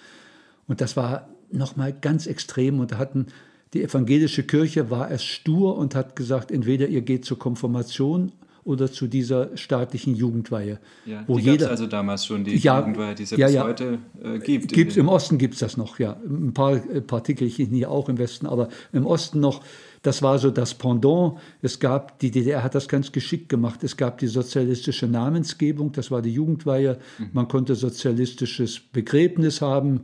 Und 0.67 0.81
das 0.81 0.97
war 0.97 1.29
nochmal 1.51 1.93
ganz 1.93 2.27
extrem. 2.27 2.79
Und 2.79 2.91
da 2.91 2.97
hatten 2.97 3.27
die 3.73 3.83
evangelische 3.83 4.43
Kirche 4.43 4.89
war 4.89 5.11
es 5.11 5.23
stur 5.23 5.77
und 5.77 5.95
hat 5.95 6.15
gesagt, 6.15 6.51
entweder 6.51 6.87
ihr 6.87 7.01
geht 7.01 7.25
zur 7.25 7.39
Konfirmation 7.39 8.31
oder 8.63 8.91
zu 8.91 9.07
dieser 9.07 9.55
staatlichen 9.57 10.15
Jugendweihe. 10.15 10.79
Ja, 11.05 11.23
wo 11.27 11.37
die 11.37 11.45
jeder 11.45 11.69
also 11.69 11.87
damals 11.87 12.25
schon 12.25 12.43
die 12.43 12.57
ja, 12.57 12.79
Jugendweihe, 12.79 13.15
die 13.15 13.23
es 13.23 13.31
ja, 13.31 13.47
bis 13.47 13.55
ja, 13.55 13.63
heute 13.63 13.99
äh, 14.23 14.39
gibt. 14.39 14.71
Gibt's, 14.73 14.97
Im 14.97 15.07
Osten 15.07 15.37
gibt 15.37 15.55
es 15.55 15.61
das 15.61 15.77
noch, 15.77 15.99
ja. 15.99 16.17
Ein 16.27 16.53
paar 16.53 16.73
äh, 16.73 17.01
Partikelchen 17.01 17.67
hier 17.67 17.89
auch 17.89 18.09
im 18.09 18.17
Westen, 18.17 18.45
aber 18.45 18.69
im 18.93 19.05
Osten 19.05 19.39
noch. 19.39 19.61
Das 20.03 20.23
war 20.23 20.39
so 20.39 20.49
das 20.49 20.73
Pendant. 20.73 21.37
Es 21.61 21.79
gab, 21.79 22.17
die 22.19 22.31
DDR 22.31 22.63
hat 22.63 22.73
das 22.73 22.87
ganz 22.87 23.11
geschickt 23.11 23.49
gemacht. 23.49 23.83
Es 23.83 23.97
gab 23.97 24.17
die 24.17 24.27
sozialistische 24.27 25.05
Namensgebung, 25.07 25.91
das 25.91 26.09
war 26.09 26.23
die 26.23 26.33
Jugendweihe. 26.33 26.97
Mhm. 27.19 27.29
Man 27.33 27.47
konnte 27.47 27.75
sozialistisches 27.75 28.79
Begräbnis 28.79 29.61
haben 29.61 30.01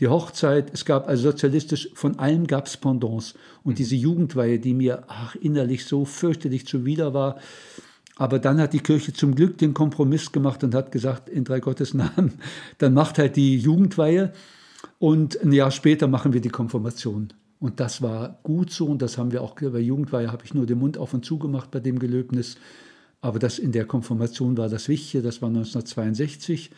die 0.00 0.08
Hochzeit, 0.08 0.72
es 0.72 0.84
gab 0.84 1.08
also 1.08 1.30
sozialistisch, 1.30 1.90
von 1.94 2.18
allem 2.18 2.46
gab 2.46 2.66
es 2.66 2.76
Pendants. 2.76 3.34
Und 3.62 3.72
mhm. 3.72 3.76
diese 3.76 3.94
Jugendweihe, 3.94 4.58
die 4.58 4.74
mir 4.74 5.04
ach, 5.08 5.36
innerlich 5.36 5.84
so 5.86 6.04
fürchterlich 6.04 6.66
zuwider 6.66 7.14
war, 7.14 7.38
aber 8.16 8.38
dann 8.38 8.60
hat 8.60 8.72
die 8.72 8.80
Kirche 8.80 9.12
zum 9.12 9.34
Glück 9.34 9.58
den 9.58 9.74
Kompromiss 9.74 10.30
gemacht 10.30 10.62
und 10.62 10.74
hat 10.74 10.92
gesagt, 10.92 11.28
in 11.28 11.44
drei 11.44 11.60
Gottes 11.60 11.94
Namen, 11.94 12.34
dann 12.78 12.94
macht 12.94 13.18
halt 13.18 13.36
die 13.36 13.58
Jugendweihe 13.58 14.32
und 14.98 15.40
ein 15.42 15.52
Jahr 15.52 15.70
später 15.70 16.06
machen 16.06 16.32
wir 16.32 16.40
die 16.40 16.50
Konfirmation. 16.50 17.32
Und 17.60 17.80
das 17.80 18.02
war 18.02 18.38
gut 18.42 18.70
so 18.70 18.86
und 18.86 19.00
das 19.00 19.16
haben 19.16 19.32
wir 19.32 19.42
auch 19.42 19.54
bei 19.54 19.78
Jugendweihe, 19.78 20.30
habe 20.30 20.44
ich 20.44 20.54
nur 20.54 20.66
den 20.66 20.78
Mund 20.78 20.98
auf 20.98 21.14
und 21.14 21.24
zu 21.24 21.38
gemacht 21.38 21.70
bei 21.70 21.80
dem 21.80 21.98
Gelöbnis. 21.98 22.56
Aber 23.20 23.38
das 23.38 23.58
in 23.58 23.72
der 23.72 23.86
Konfirmation 23.86 24.56
war 24.58 24.68
das 24.68 24.88
Wichtige, 24.88 25.22
das 25.22 25.40
war 25.40 25.48
1962. 25.48 26.70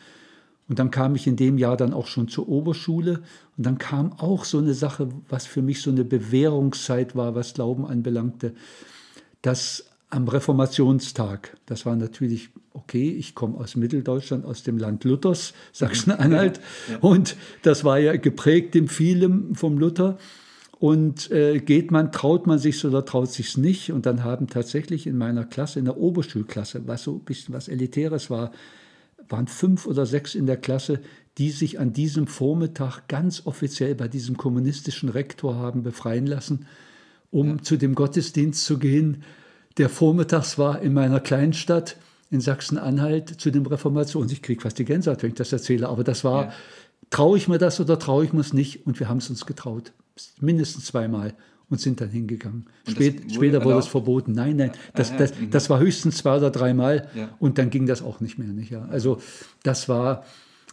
Und 0.69 0.79
dann 0.79 0.91
kam 0.91 1.15
ich 1.15 1.27
in 1.27 1.37
dem 1.37 1.57
Jahr 1.57 1.77
dann 1.77 1.93
auch 1.93 2.07
schon 2.07 2.27
zur 2.27 2.49
Oberschule. 2.49 3.21
Und 3.57 3.65
dann 3.65 3.77
kam 3.77 4.11
auch 4.13 4.43
so 4.43 4.57
eine 4.57 4.73
Sache, 4.73 5.09
was 5.29 5.45
für 5.45 5.61
mich 5.61 5.81
so 5.81 5.91
eine 5.91 6.03
Bewährungszeit 6.03 7.15
war, 7.15 7.35
was 7.35 7.53
Glauben 7.53 7.85
anbelangte, 7.85 8.53
dass 9.41 9.85
am 10.09 10.27
Reformationstag, 10.27 11.57
das 11.65 11.85
war 11.85 11.95
natürlich, 11.95 12.49
okay, 12.73 13.09
ich 13.09 13.35
komme 13.35 13.57
aus 13.57 13.75
Mitteldeutschland, 13.75 14.45
aus 14.45 14.63
dem 14.63 14.77
Land 14.77 15.03
Luthers, 15.03 15.53
Sachsen-Anhalt. 15.73 16.61
Ja, 16.87 16.93
ja. 16.93 16.99
Und 16.99 17.35
das 17.63 17.83
war 17.83 17.99
ja 17.99 18.15
geprägt 18.15 18.75
im 18.75 18.87
Vielem 18.87 19.55
vom 19.55 19.77
Luther. 19.77 20.17
Und 20.79 21.31
äh, 21.31 21.59
geht 21.59 21.91
man, 21.91 22.11
traut 22.11 22.45
man 22.45 22.59
sich 22.59 22.85
oder 22.85 23.03
traut 23.03 23.31
sich 23.31 23.57
nicht? 23.57 23.91
Und 23.91 24.05
dann 24.05 24.23
haben 24.23 24.47
tatsächlich 24.47 25.07
in 25.07 25.17
meiner 25.17 25.43
Klasse, 25.43 25.79
in 25.79 25.85
der 25.85 25.97
Oberschulklasse, 25.97 26.83
was 26.85 27.03
so 27.03 27.15
ein 27.15 27.25
bisschen 27.25 27.53
was 27.53 27.67
Elitäres 27.67 28.29
war, 28.29 28.51
waren 29.29 29.47
fünf 29.47 29.85
oder 29.85 30.05
sechs 30.05 30.35
in 30.35 30.45
der 30.45 30.57
Klasse, 30.57 30.99
die 31.37 31.51
sich 31.51 31.79
an 31.79 31.93
diesem 31.93 32.27
Vormittag 32.27 33.07
ganz 33.07 33.45
offiziell 33.45 33.95
bei 33.95 34.07
diesem 34.07 34.37
kommunistischen 34.37 35.09
Rektor 35.09 35.55
haben 35.55 35.83
befreien 35.83 36.25
lassen, 36.25 36.65
um 37.29 37.57
ja. 37.57 37.63
zu 37.63 37.77
dem 37.77 37.95
Gottesdienst 37.95 38.65
zu 38.65 38.79
gehen, 38.79 39.23
der 39.77 39.89
vormittags 39.89 40.57
war 40.57 40.81
in 40.81 40.93
meiner 40.93 41.19
Kleinstadt 41.19 41.97
in 42.31 42.41
Sachsen-Anhalt 42.41 43.39
zu 43.39 43.51
dem 43.51 43.65
Reformations. 43.65 44.31
Ich 44.31 44.41
kriege 44.41 44.61
fast 44.61 44.79
die 44.79 44.85
Gänsehaut, 44.85 45.23
wenn 45.23 45.29
ich 45.29 45.35
das 45.35 45.53
erzähle, 45.53 45.87
aber 45.87 46.03
das 46.03 46.23
war, 46.23 46.45
ja. 46.45 46.53
traue 47.09 47.37
ich 47.37 47.47
mir 47.47 47.57
das 47.57 47.79
oder 47.79 47.99
traue 47.99 48.25
ich 48.25 48.33
mir 48.33 48.41
es 48.41 48.53
nicht? 48.53 48.85
Und 48.85 48.99
wir 48.99 49.07
haben 49.07 49.19
es 49.19 49.29
uns 49.29 49.45
getraut. 49.45 49.93
Mindestens 50.41 50.85
zweimal 50.85 51.35
und 51.69 51.81
sind 51.81 51.99
dann 51.99 52.09
hingegangen. 52.09 52.65
Spät, 52.87 53.23
wurde 53.23 53.33
später 53.33 53.65
wurde 53.65 53.79
es 53.79 53.87
verboten. 53.87 54.31
Nein, 54.31 54.55
nein, 54.55 54.71
das, 54.95 55.15
das, 55.15 55.37
mhm. 55.37 55.51
das 55.51 55.69
war 55.69 55.79
höchstens 55.79 56.17
zwei 56.17 56.37
oder 56.37 56.49
dreimal 56.49 57.09
ja. 57.15 57.29
und 57.39 57.57
dann 57.57 57.69
ging 57.69 57.85
das 57.85 58.01
auch 58.01 58.19
nicht 58.21 58.37
mehr. 58.37 58.47
Nicht, 58.47 58.71
ja. 58.71 58.85
Also 58.85 59.19
das 59.63 59.89
war, 59.89 60.23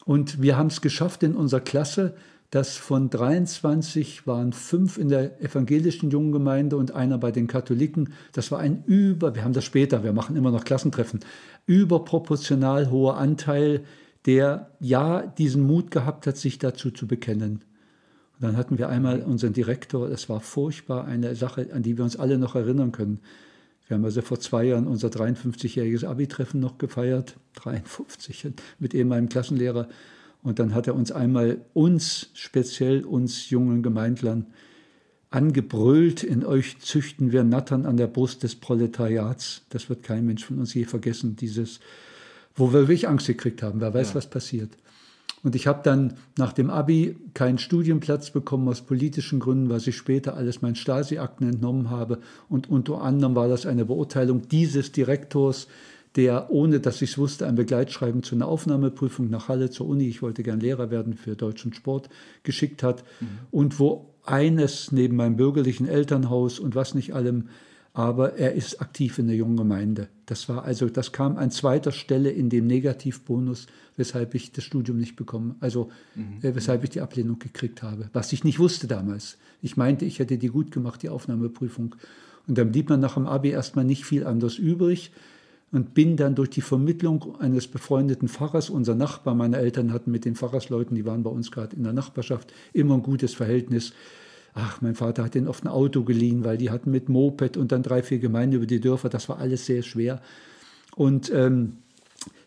und 0.04 0.40
wir 0.40 0.56
haben 0.56 0.68
es 0.68 0.80
geschafft 0.80 1.22
in 1.22 1.34
unserer 1.34 1.60
Klasse, 1.60 2.14
dass 2.50 2.76
von 2.76 3.10
23 3.10 4.28
waren 4.28 4.52
fünf 4.52 4.96
in 4.96 5.08
der 5.08 5.42
evangelischen 5.42 6.10
Junggemeinde 6.10 6.76
und 6.76 6.92
einer 6.92 7.18
bei 7.18 7.32
den 7.32 7.48
Katholiken. 7.48 8.12
Das 8.32 8.52
war 8.52 8.60
ein 8.60 8.84
über, 8.86 9.34
wir 9.34 9.42
haben 9.42 9.54
das 9.54 9.64
später, 9.64 10.04
wir 10.04 10.12
machen 10.12 10.36
immer 10.36 10.52
noch 10.52 10.62
Klassentreffen, 10.62 11.18
überproportional 11.66 12.92
hoher 12.92 13.16
Anteil, 13.16 13.82
der 14.26 14.70
ja 14.78 15.22
diesen 15.26 15.66
Mut 15.66 15.90
gehabt 15.90 16.28
hat, 16.28 16.36
sich 16.36 16.60
dazu 16.60 16.92
zu 16.92 17.08
bekennen. 17.08 17.64
Und 18.34 18.42
dann 18.42 18.56
hatten 18.56 18.78
wir 18.78 18.88
einmal 18.88 19.22
unseren 19.22 19.52
Direktor, 19.52 20.08
es 20.10 20.28
war 20.28 20.40
furchtbar, 20.40 21.04
eine 21.04 21.34
Sache, 21.36 21.68
an 21.72 21.82
die 21.82 21.96
wir 21.96 22.04
uns 22.04 22.16
alle 22.16 22.38
noch 22.38 22.54
erinnern 22.54 22.92
können. 22.92 23.20
Wir 23.86 23.96
haben 23.96 24.04
also 24.04 24.22
vor 24.22 24.40
zwei 24.40 24.64
Jahren 24.64 24.86
unser 24.86 25.08
53-jähriges 25.08 26.06
Abi-Treffen 26.06 26.58
noch 26.58 26.78
gefeiert, 26.78 27.36
53, 27.56 28.48
mit 28.78 28.94
eben 28.94 29.12
einem 29.12 29.28
Klassenlehrer. 29.28 29.88
Und 30.42 30.58
dann 30.58 30.74
hat 30.74 30.86
er 30.86 30.94
uns 30.94 31.12
einmal, 31.12 31.62
uns, 31.74 32.30
speziell 32.34 33.04
uns 33.04 33.50
jungen 33.50 33.82
Gemeindlern, 33.82 34.46
angebrüllt, 35.30 36.22
in 36.22 36.44
euch 36.44 36.78
züchten 36.78 37.32
wir 37.32 37.44
Nattern 37.44 37.86
an 37.86 37.96
der 37.96 38.06
Brust 38.06 38.42
des 38.42 38.54
Proletariats. 38.54 39.62
Das 39.70 39.88
wird 39.88 40.02
kein 40.02 40.26
Mensch 40.26 40.44
von 40.44 40.58
uns 40.58 40.72
je 40.74 40.84
vergessen, 40.84 41.34
dieses, 41.34 41.80
wo 42.54 42.72
wir 42.72 42.82
wirklich 42.82 43.08
Angst 43.08 43.26
gekriegt 43.26 43.62
haben. 43.62 43.80
Wer 43.80 43.92
weiß, 43.92 44.10
ja. 44.10 44.14
was 44.14 44.30
passiert. 44.30 44.70
Und 45.44 45.54
ich 45.54 45.66
habe 45.66 45.80
dann 45.84 46.14
nach 46.38 46.54
dem 46.54 46.70
Abi 46.70 47.16
keinen 47.34 47.58
Studienplatz 47.58 48.30
bekommen 48.30 48.66
aus 48.66 48.80
politischen 48.80 49.40
Gründen, 49.40 49.68
was 49.68 49.86
ich 49.86 49.96
später 49.96 50.36
alles 50.36 50.62
meinen 50.62 50.74
Stasi-Akten 50.74 51.46
entnommen 51.46 51.90
habe. 51.90 52.18
Und 52.48 52.68
unter 52.70 53.02
anderem 53.02 53.36
war 53.36 53.46
das 53.46 53.66
eine 53.66 53.84
Beurteilung 53.84 54.48
dieses 54.48 54.90
Direktors, 54.90 55.68
der, 56.16 56.50
ohne 56.50 56.80
dass 56.80 57.02
ich 57.02 57.10
es 57.10 57.18
wusste, 57.18 57.46
ein 57.46 57.56
Begleitschreiben 57.56 58.22
zu 58.22 58.34
einer 58.34 58.48
Aufnahmeprüfung 58.48 59.28
nach 59.28 59.48
Halle 59.48 59.68
zur 59.68 59.86
Uni, 59.86 60.08
ich 60.08 60.22
wollte 60.22 60.42
gern 60.42 60.60
Lehrer 60.60 60.90
werden 60.90 61.14
für 61.14 61.36
Deutsch 61.36 61.64
und 61.66 61.76
Sport, 61.76 62.08
geschickt 62.42 62.82
hat. 62.82 63.04
Mhm. 63.20 63.26
Und 63.50 63.78
wo 63.78 64.14
eines 64.24 64.92
neben 64.92 65.16
meinem 65.16 65.36
bürgerlichen 65.36 65.86
Elternhaus 65.86 66.58
und 66.58 66.74
was 66.74 66.94
nicht 66.94 67.14
allem 67.14 67.48
aber 67.94 68.34
er 68.34 68.54
ist 68.54 68.80
aktiv 68.82 69.18
in 69.18 69.28
der 69.28 69.36
jungen 69.36 69.56
Gemeinde. 69.56 70.08
Das 70.26 70.48
war 70.48 70.64
also, 70.64 70.88
das 70.88 71.12
kam 71.12 71.38
an 71.38 71.52
zweiter 71.52 71.92
Stelle 71.92 72.30
in 72.30 72.50
dem 72.50 72.66
Negativbonus, 72.66 73.68
weshalb 73.96 74.34
ich 74.34 74.50
das 74.50 74.64
Studium 74.64 74.98
nicht 74.98 75.14
bekomme, 75.14 75.54
also 75.60 75.90
mhm. 76.16 76.38
äh, 76.42 76.54
weshalb 76.56 76.82
ich 76.82 76.90
die 76.90 77.00
Ablehnung 77.00 77.38
gekriegt 77.38 77.84
habe, 77.84 78.10
was 78.12 78.32
ich 78.32 78.42
nicht 78.42 78.58
wusste 78.58 78.88
damals. 78.88 79.38
Ich 79.62 79.76
meinte, 79.76 80.04
ich 80.04 80.18
hätte 80.18 80.36
die 80.36 80.48
gut 80.48 80.72
gemacht, 80.72 81.02
die 81.02 81.08
Aufnahmeprüfung. 81.08 81.94
Und 82.48 82.58
dann 82.58 82.72
blieb 82.72 82.88
man 82.88 82.98
nach 82.98 83.14
dem 83.14 83.26
Abi 83.26 83.50
erstmal 83.50 83.84
nicht 83.84 84.04
viel 84.04 84.26
anders 84.26 84.58
übrig 84.58 85.12
und 85.70 85.94
bin 85.94 86.16
dann 86.16 86.34
durch 86.34 86.50
die 86.50 86.62
Vermittlung 86.62 87.36
eines 87.38 87.68
befreundeten 87.68 88.28
Pfarrers, 88.28 88.70
unser 88.70 88.96
Nachbar, 88.96 89.36
meine 89.36 89.58
Eltern 89.58 89.92
hatten 89.92 90.10
mit 90.10 90.24
den 90.24 90.34
Pfarrersleuten, 90.34 90.96
die 90.96 91.06
waren 91.06 91.22
bei 91.22 91.30
uns 91.30 91.52
gerade 91.52 91.76
in 91.76 91.84
der 91.84 91.92
Nachbarschaft, 91.92 92.52
immer 92.72 92.94
ein 92.94 93.02
gutes 93.04 93.34
Verhältnis, 93.34 93.92
Ach, 94.54 94.80
mein 94.80 94.94
Vater 94.94 95.24
hat 95.24 95.34
den 95.34 95.48
oft 95.48 95.64
ein 95.64 95.68
Auto 95.68 96.04
geliehen, 96.04 96.44
weil 96.44 96.56
die 96.56 96.70
hatten 96.70 96.90
mit 96.90 97.08
Moped 97.08 97.56
und 97.56 97.72
dann 97.72 97.82
drei, 97.82 98.02
vier 98.02 98.20
Gemeinden 98.20 98.56
über 98.56 98.66
die 98.66 98.80
Dörfer. 98.80 99.08
Das 99.08 99.28
war 99.28 99.38
alles 99.38 99.66
sehr 99.66 99.82
schwer. 99.82 100.22
Und 100.94 101.30
ähm, 101.32 101.78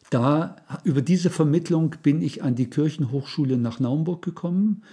da, 0.10 0.56
über 0.86 1.02
diese 1.02 1.30
Vermittlung 1.30 1.96
bin 2.02 2.22
ich 2.22 2.44
an 2.44 2.56
die 2.56 2.70
Kirchenhochschule 2.70 3.58
nach 3.58 3.82
Naumburg 3.82 4.22
gekommen. 4.22 4.84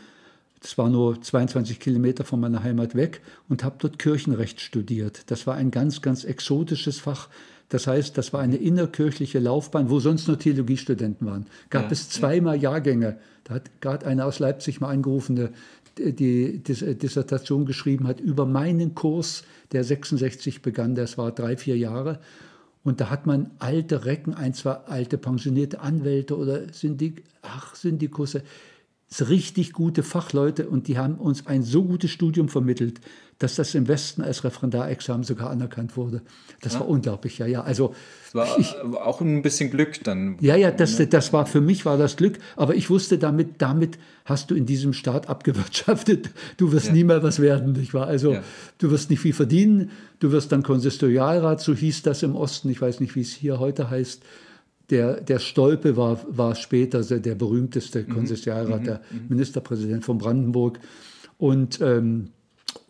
Das 0.61 0.77
war 0.77 0.89
nur 0.89 1.21
22 1.21 1.79
Kilometer 1.79 2.25
von 2.25 2.41
meiner 2.41 2.65
Heimat 2.65 2.97
weg 2.97 3.21
und 3.49 3.63
habe 3.63 3.77
dort 3.79 3.99
Kirchenrecht 3.99 4.61
studiert. 4.61 5.31
Das 5.31 5.47
war 5.47 5.55
ein 5.55 5.71
ganz, 5.71 6.03
ganz 6.03 6.25
exotisches 6.25 6.99
Fach. 6.99 7.29
Das 7.69 7.87
heißt, 7.87 8.19
das 8.19 8.33
war 8.33 8.41
eine 8.41 8.57
innerkirchliche 8.57 9.39
Laufbahn, 9.39 9.89
wo 9.89 10.01
sonst 10.01 10.27
nur 10.27 10.39
Theologiestudenten 10.39 11.27
waren. 11.27 11.47
Gab 11.71 11.85
ja, 11.85 11.91
es 11.93 12.09
zweimal 12.09 12.57
ja. 12.57 12.73
Jahrgänge. 12.73 13.19
Da 13.45 13.55
hat 13.55 13.81
gerade 13.81 14.07
eine 14.07 14.25
aus 14.25 14.39
Leipzig 14.39 14.81
mal 14.81 14.89
angerufen, 14.89 15.51
die 15.99 16.63
Dissertation 16.63 17.67
geschrieben 17.67 18.07
hat 18.07 18.21
über 18.21 18.47
meinen 18.47 18.95
Kurs, 18.95 19.45
der 19.73 19.85
66 19.85 20.63
begann, 20.63 20.95
das 20.95 21.19
war 21.19 21.33
drei, 21.33 21.57
vier 21.57 21.77
Jahre. 21.77 22.21
Und 22.83 23.01
da 23.01 23.11
hat 23.11 23.27
man 23.27 23.51
alte 23.59 24.05
Recken, 24.05 24.35
ein, 24.35 24.53
zwei 24.53 24.73
alte 24.73 25.17
pensionierte 25.17 25.81
Anwälte 25.81 26.37
oder 26.37 26.73
Syndik, 26.73 27.25
ach, 27.43 27.75
Syndikusse, 27.75 28.43
richtig 29.23 29.73
gute 29.73 30.03
Fachleute 30.03 30.69
und 30.69 30.89
die 30.89 30.99
haben 30.99 31.17
uns 31.17 31.47
ein 31.47 31.63
so 31.63 31.85
gutes 31.85 32.11
Studium 32.11 32.49
vermittelt, 32.49 33.01
dass 33.39 33.57
das 33.57 33.75
im 33.75 33.89
Westen 33.89 34.23
als 34.23 34.45
Referendarexamen 34.45 35.25
sogar 35.25 35.51
anerkannt 35.51 35.97
wurde. 35.97 36.23
Das 36.61 36.75
ja. 36.75 36.81
war 36.81 36.89
unglaublich, 36.89 37.39
ja, 37.39 37.47
ja. 37.47 37.63
Also 37.63 37.95
das 38.33 38.35
war 38.35 38.59
ich, 38.59 38.75
auch 38.77 39.21
ein 39.21 39.43
bisschen 39.43 39.71
Glück 39.71 40.03
dann. 40.05 40.37
Ja, 40.41 40.57
ja, 40.57 40.71
das, 40.71 40.99
ne? 40.99 41.07
das 41.07 41.33
war 41.33 41.47
für 41.47 41.61
mich 41.61 41.85
war 41.85 41.99
das 41.99 42.17
Glück, 42.17 42.39
aber 42.57 42.75
ich 42.75 42.91
wusste 42.91 43.19
damit, 43.19 43.61
damit 43.63 43.99
hast 44.25 44.51
du 44.51 44.55
in 44.55 44.67
diesem 44.67 44.93
Staat 44.93 45.29
abgewirtschaftet. 45.29 46.31
Du 46.57 46.73
wirst 46.73 46.89
ja. 46.89 46.93
nie 46.93 47.05
mehr 47.05 47.23
was 47.23 47.41
werden, 47.41 47.73
nicht 47.73 47.95
wahr? 47.95 48.07
Also 48.07 48.35
ja. 48.35 48.43
du 48.79 48.91
wirst 48.91 49.11
nicht 49.11 49.21
viel 49.21 49.35
verdienen, 49.35 49.91
du 50.21 50.33
wirst 50.33 50.53
dann 50.53 50.63
Konsistorialrat, 50.63 51.61
so 51.61 51.75
hieß 51.75 52.03
das 52.03 52.23
im 52.23 52.37
Osten, 52.37 52.71
ich 52.71 52.81
weiß 52.81 53.01
nicht, 53.01 53.15
wie 53.17 53.23
es 53.23 53.33
hier 53.33 53.59
heute 53.59 53.91
heißt. 53.91 54.23
Der, 54.91 55.21
der 55.21 55.39
Stolpe 55.39 55.97
war, 55.97 56.21
war 56.29 56.55
später 56.55 57.03
der 57.03 57.35
berühmteste 57.35 58.03
mhm. 58.03 58.13
Konsistorialrat, 58.13 58.81
mhm. 58.81 58.85
der 58.85 59.01
mhm. 59.11 59.21
Ministerpräsident 59.29 60.05
von 60.05 60.19
Brandenburg. 60.19 60.79
Und 61.39 61.81
ähm, 61.81 62.29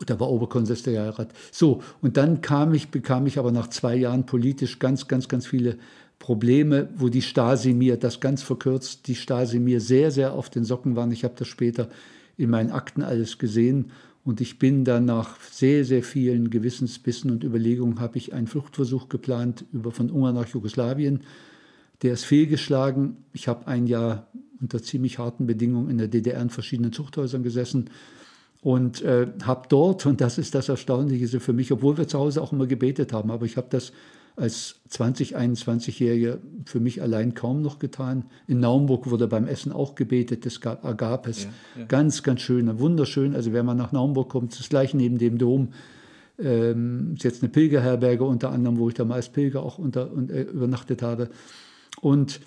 da 0.06 0.18
war 0.18 0.30
Oberkonsistorialrat. 0.30 1.28
So, 1.52 1.82
und 2.02 2.16
dann 2.16 2.40
kam 2.40 2.74
ich, 2.74 2.88
bekam 2.88 3.26
ich 3.26 3.38
aber 3.38 3.52
nach 3.52 3.68
zwei 3.68 3.94
Jahren 3.94 4.26
politisch 4.26 4.78
ganz, 4.78 5.08
ganz, 5.08 5.28
ganz 5.28 5.46
viele 5.46 5.78
Probleme, 6.18 6.88
wo 6.96 7.08
die 7.08 7.22
Stasi 7.22 7.74
mir, 7.74 7.96
das 7.96 8.20
ganz 8.20 8.42
verkürzt, 8.42 9.08
die 9.08 9.14
Stasi 9.14 9.58
mir 9.58 9.80
sehr, 9.80 10.10
sehr 10.10 10.32
auf 10.32 10.50
den 10.50 10.64
Socken 10.64 10.96
waren. 10.96 11.12
Ich 11.12 11.24
habe 11.24 11.34
das 11.36 11.48
später 11.48 11.88
in 12.36 12.50
meinen 12.50 12.70
Akten 12.70 13.02
alles 13.02 13.38
gesehen. 13.38 13.90
Und 14.24 14.40
ich 14.40 14.58
bin 14.58 14.84
dann 14.84 15.04
nach 15.04 15.38
sehr, 15.40 15.84
sehr 15.84 16.02
vielen 16.02 16.48
Gewissensbissen 16.48 17.30
und 17.30 17.44
Überlegungen, 17.44 18.00
habe 18.00 18.16
ich 18.16 18.32
einen 18.32 18.46
Fluchtversuch 18.46 19.10
geplant 19.10 19.66
über 19.72 19.92
von 19.92 20.10
Ungarn 20.10 20.34
nach 20.34 20.48
Jugoslawien. 20.48 21.20
Der 22.04 22.12
ist 22.12 22.24
fehlgeschlagen. 22.24 23.16
Ich 23.32 23.48
habe 23.48 23.66
ein 23.66 23.86
Jahr 23.86 24.28
unter 24.60 24.82
ziemlich 24.82 25.18
harten 25.18 25.46
Bedingungen 25.46 25.88
in 25.88 25.98
der 25.98 26.08
DDR 26.08 26.40
in 26.40 26.50
verschiedenen 26.50 26.92
Zuchthäusern 26.92 27.42
gesessen 27.42 27.90
und 28.60 29.02
äh, 29.02 29.26
habe 29.42 29.68
dort, 29.70 30.04
und 30.04 30.20
das 30.20 30.38
ist 30.38 30.54
das 30.54 30.68
Erstaunliche 30.68 31.40
für 31.40 31.54
mich, 31.54 31.72
obwohl 31.72 31.96
wir 31.96 32.06
zu 32.06 32.18
Hause 32.18 32.42
auch 32.42 32.52
immer 32.52 32.66
gebetet 32.66 33.12
haben, 33.12 33.30
aber 33.30 33.46
ich 33.46 33.56
habe 33.56 33.68
das 33.70 33.92
als 34.36 34.80
20, 34.88 35.36
21-Jähriger 35.36 36.38
für 36.66 36.80
mich 36.80 37.00
allein 37.00 37.34
kaum 37.34 37.62
noch 37.62 37.78
getan. 37.78 38.24
In 38.48 38.60
Naumburg 38.60 39.08
wurde 39.08 39.26
beim 39.26 39.46
Essen 39.46 39.72
auch 39.72 39.94
gebetet, 39.94 40.44
das 40.44 40.60
gab 40.60 40.84
Agapes. 40.84 41.44
Ja, 41.44 41.50
ja. 41.80 41.86
Ganz, 41.86 42.22
ganz 42.22 42.42
schön, 42.42 42.78
wunderschön. 42.78 43.34
Also 43.34 43.52
wenn 43.54 43.64
man 43.64 43.78
nach 43.78 43.92
Naumburg 43.92 44.28
kommt, 44.28 44.58
ist 44.58 44.70
gleich 44.70 44.92
neben 44.92 45.16
dem 45.16 45.38
Dom. 45.38 45.68
Ähm, 46.38 47.14
ist 47.14 47.24
jetzt 47.24 47.42
eine 47.42 47.50
Pilgerherberge 47.50 48.24
unter 48.24 48.50
anderem, 48.50 48.78
wo 48.78 48.88
ich 48.88 48.94
da 48.94 49.04
mal 49.04 49.14
als 49.14 49.30
Pilger 49.30 49.62
auch 49.62 49.78
unter, 49.78 50.12
und, 50.12 50.30
äh, 50.30 50.42
übernachtet 50.42 51.00
habe. 51.00 51.30
Und 52.00 52.40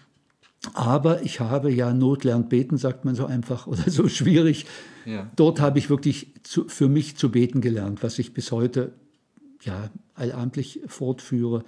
aber 0.73 1.21
ich 1.23 1.39
habe 1.39 1.71
ja 1.71 1.93
Not 1.93 2.23
lernt 2.23 2.49
beten, 2.49 2.77
sagt 2.77 3.05
man 3.05 3.15
so 3.15 3.25
einfach 3.25 3.67
oder 3.67 3.89
so 3.89 4.07
schwierig. 4.07 4.65
Ja. 5.05 5.29
Dort 5.35 5.59
habe 5.59 5.79
ich 5.79 5.89
wirklich 5.89 6.33
zu, 6.43 6.67
für 6.67 6.89
mich 6.89 7.17
zu 7.17 7.31
beten 7.31 7.61
gelernt, 7.61 8.03
was 8.03 8.19
ich 8.19 8.33
bis 8.33 8.51
heute 8.51 8.93
ja, 9.63 9.89
allabendlich 10.15 10.81
fortführe. 10.87 11.63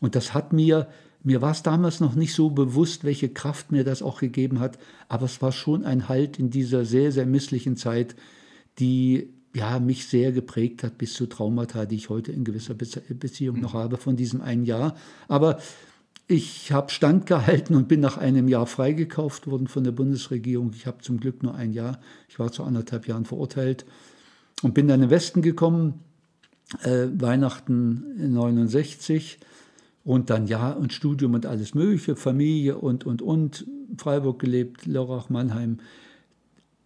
Und 0.00 0.14
das 0.14 0.34
hat 0.34 0.52
mir, 0.52 0.88
mir 1.22 1.40
war 1.40 1.52
es 1.52 1.62
damals 1.62 2.00
noch 2.00 2.14
nicht 2.14 2.34
so 2.34 2.50
bewusst, 2.50 3.04
welche 3.04 3.28
Kraft 3.28 3.72
mir 3.72 3.84
das 3.84 4.02
auch 4.02 4.20
gegeben 4.20 4.60
hat, 4.60 4.78
aber 5.08 5.26
es 5.26 5.40
war 5.40 5.52
schon 5.52 5.84
ein 5.84 6.08
Halt 6.08 6.38
in 6.38 6.50
dieser 6.50 6.84
sehr, 6.84 7.12
sehr 7.12 7.26
misslichen 7.26 7.76
Zeit, 7.76 8.16
die 8.78 9.30
ja, 9.54 9.78
mich 9.78 10.06
sehr 10.06 10.32
geprägt 10.32 10.82
hat 10.82 10.96
bis 10.96 11.12
zu 11.12 11.26
Traumata, 11.26 11.84
die 11.84 11.96
ich 11.96 12.08
heute 12.08 12.32
in 12.32 12.42
gewisser 12.42 12.74
Beziehung 12.74 13.60
noch 13.60 13.74
habe 13.74 13.98
von 13.98 14.16
diesem 14.16 14.40
einen 14.40 14.64
Jahr. 14.64 14.96
Aber 15.28 15.58
ich 16.28 16.72
habe 16.72 16.90
standgehalten 16.90 17.76
und 17.76 17.88
bin 17.88 18.00
nach 18.00 18.16
einem 18.16 18.48
Jahr 18.48 18.66
freigekauft 18.66 19.46
worden 19.46 19.66
von 19.66 19.84
der 19.84 19.92
Bundesregierung. 19.92 20.72
Ich 20.74 20.86
habe 20.86 21.02
zum 21.02 21.20
Glück 21.20 21.42
nur 21.42 21.54
ein 21.54 21.72
Jahr. 21.72 22.00
Ich 22.28 22.38
war 22.38 22.50
zu 22.52 22.62
anderthalb 22.64 23.06
Jahren 23.06 23.24
verurteilt. 23.24 23.84
und 24.62 24.74
bin 24.74 24.86
dann 24.86 25.00
den 25.00 25.10
Westen 25.10 25.42
gekommen, 25.42 26.00
äh, 26.84 27.08
Weihnachten 27.18 28.32
69 28.32 29.38
und 30.04 30.30
dann 30.30 30.46
ja 30.46 30.70
und 30.70 30.92
Studium 30.92 31.34
und 31.34 31.46
alles 31.46 31.74
Mögliche, 31.74 32.16
Familie 32.16 32.78
und, 32.78 33.04
und, 33.04 33.22
und, 33.22 33.66
Freiburg 33.98 34.38
gelebt, 34.38 34.86
Lörrach, 34.86 35.28
Mannheim 35.28 35.78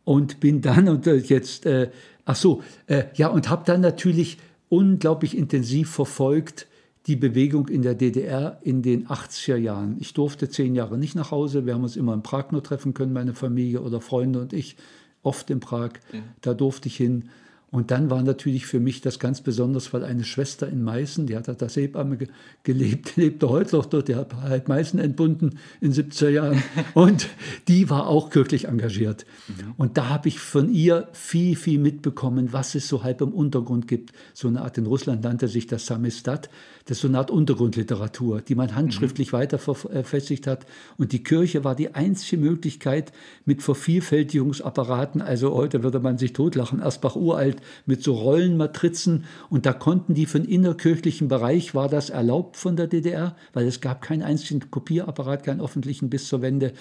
und 0.05 0.41
bin 0.41 0.63
dann 0.63 0.89
und 0.89 1.07
äh, 1.07 1.17
jetzt, 1.17 1.67
äh, 1.67 1.91
ach 2.25 2.37
so, 2.37 2.63
äh, 2.87 3.05
ja 3.15 3.29
und 3.29 3.49
habe 3.49 3.65
dann 3.67 3.81
natürlich 3.81 4.39
unglaublich 4.69 5.37
intensiv 5.37 5.91
verfolgt, 5.91 6.67
die 7.07 7.17
Bewegung 7.17 7.69
in 7.69 7.83
der 7.83 7.95
DDR 7.95 8.59
in 8.63 8.83
den 8.83 9.07
80er 9.07 9.57
Jahren. 9.57 9.97
Ich 10.01 10.13
durfte 10.13 10.49
zehn 10.49 10.75
Jahre 10.75 10.99
nicht 10.99 11.15
nach 11.15 11.31
Hause. 11.31 11.65
Wir 11.65 11.75
haben 11.75 11.85
uns 11.85 11.97
immer 11.97 12.15
in 12.15 12.23
Prag 12.23 12.51
nur 12.51 12.63
treffen 12.63 12.95
können, 12.95 13.13
meine 13.13 13.35
Familie 13.35 13.81
oder 13.81 14.01
Freunde 14.01 14.41
und 14.41 14.53
ich, 14.53 14.77
oft 15.23 15.49
in 15.51 15.61
Prag. 15.61 15.93
Ja. 16.13 16.21
Da 16.41 16.55
durfte 16.55 16.89
ich 16.89 16.97
hin. 16.97 17.29
Und 17.73 17.91
dann 17.91 18.11
war 18.11 18.23
natürlich 18.23 18.65
für 18.65 18.79
mich 18.79 19.01
das 19.01 19.19
ganz 19.19 19.41
besonders, 19.41 19.93
weil 19.93 20.05
eine 20.05 20.23
Schwester 20.23 20.69
in 20.69 20.85
Meißen, 20.85 21.27
die 21.27 21.37
hat 21.37 21.49
als 21.61 21.77
Hebamme 21.77 22.17
ge 22.17 22.29
gelebt, 22.63 23.17
lebte 23.17 23.49
heute 23.49 23.77
noch 23.77 23.87
dort, 23.87 24.07
die 24.07 24.15
hat 24.15 24.35
halb 24.35 24.69
Meißen 24.69 25.01
entbunden 25.01 25.59
in 25.81 25.93
70er 25.93 26.29
Jahren. 26.29 26.63
Und 26.95 27.29
die 27.67 27.91
war 27.91 28.07
auch 28.07 28.31
kirchlich 28.31 28.69
engagiert. 28.69 29.27
Mhm. 29.49 29.75
Und 29.77 29.99
da 29.99 30.09
habe 30.09 30.29
ich 30.29 30.39
von 30.39 30.73
ihr 30.73 31.09
viel, 31.13 31.57
viel 31.57 31.81
mitbekommen, 31.81 32.53
was 32.53 32.77
es 32.77 32.87
so 32.87 33.03
halb 33.03 33.21
im 33.21 33.33
Untergrund 33.33 33.89
gibt. 33.89 34.13
So 34.33 34.47
eine 34.47 34.63
Art, 34.63 34.79
in 34.79 34.87
Russland 34.87 35.25
nannte 35.25 35.49
sich 35.49 35.67
das 35.67 35.87
Samistat. 35.87 36.49
Das 36.87 36.99
ist 36.99 37.03
so 37.03 37.09
eine 37.09 37.19
Art 37.19 37.33
Untergrundliteratur, 37.33 38.43
die 38.43 38.55
man 38.55 38.77
handschriftlich 38.77 39.33
mhm. 39.33 39.39
weiter 39.39 39.59
verfestigt 39.59 40.47
hat. 40.47 40.67
Und 40.99 41.11
die 41.11 41.25
Kirche 41.25 41.65
war 41.65 41.75
die 41.75 41.97
einzige 41.97 42.41
Möglichkeit 42.41 43.13
mit 43.45 43.63
Vervielfältigungsapparaten, 43.63 45.21
also 45.21 45.53
heute 45.53 45.83
würde 45.83 45.99
man 45.99 46.17
sich 46.17 46.33
totlachen, 46.33 46.81
Asbach 46.81 47.17
uralt, 47.17 47.56
mit 47.87 48.03
so 48.03 48.15
Rollenmatrizen. 48.15 49.25
Und 49.51 49.67
da 49.67 49.73
konnten 49.73 50.15
die 50.15 50.27
für 50.27 50.41
den 50.41 50.49
innerkirchlichen 50.49 51.29
Bereich, 51.29 51.75
war 51.75 51.89
das 51.89 52.11
erlaubt 52.11 52.57
von 52.57 52.77
der 52.77 52.87
DDR, 52.87 53.37
weil 53.53 53.67
es 53.67 53.81
gab 53.81 54.03
keinen 54.03 54.23
einzigen 54.23 54.71
Kopierapparat, 54.71 55.45
keinen 55.45 55.61
öffentlichen 55.61 56.11
bis 56.11 56.29
zur 56.29 56.43
Wende. 56.43 56.73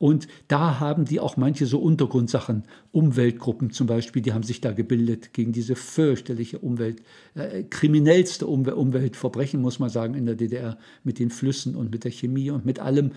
Und 0.00 0.28
da 0.48 0.80
haben 0.80 1.04
die 1.04 1.20
auch 1.20 1.36
manche 1.36 1.66
so 1.66 1.78
Untergrundsachen, 1.78 2.64
Umweltgruppen 2.90 3.70
zum 3.70 3.86
Beispiel, 3.86 4.22
die 4.22 4.32
haben 4.32 4.42
sich 4.42 4.62
da 4.62 4.72
gebildet 4.72 5.34
gegen 5.34 5.52
diese 5.52 5.76
fürchterliche 5.76 6.58
Umwelt, 6.58 7.02
äh, 7.34 7.64
kriminellste 7.64 8.46
Umwel 8.46 8.72
Umweltverbrechen, 8.72 9.60
muss 9.60 9.78
man 9.78 9.90
sagen, 9.90 10.14
in 10.14 10.24
der 10.24 10.36
DDR 10.36 10.78
mit 11.04 11.18
den 11.18 11.28
Flüssen 11.28 11.76
und 11.76 11.90
mit 11.90 12.04
der 12.04 12.12
Chemie 12.12 12.50
und 12.50 12.64
mit 12.64 12.78
allem. 12.78 13.12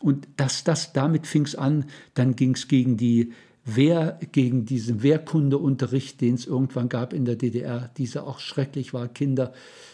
Und 0.00 0.28
das, 0.36 0.62
das, 0.62 0.92
damit 0.92 1.26
fing 1.26 1.44
es 1.44 1.56
an, 1.56 1.86
dann 2.14 2.36
ging 2.36 2.54
es 2.54 2.68
gegen 2.68 2.96
die 2.96 3.32
Wehr, 3.76 4.18
gegen 4.32 4.64
diesen 4.64 5.02
Wehrkundeunterricht, 5.02 6.20
den 6.20 6.34
es 6.34 6.46
irgendwann 6.46 6.88
gab 6.88 7.12
in 7.12 7.24
der 7.24 7.36
DDR, 7.36 7.90
dieser 7.96 8.26
auch 8.26 8.38
schrecklich 8.38 8.94
war, 8.94 9.08
Kinder 9.08 9.52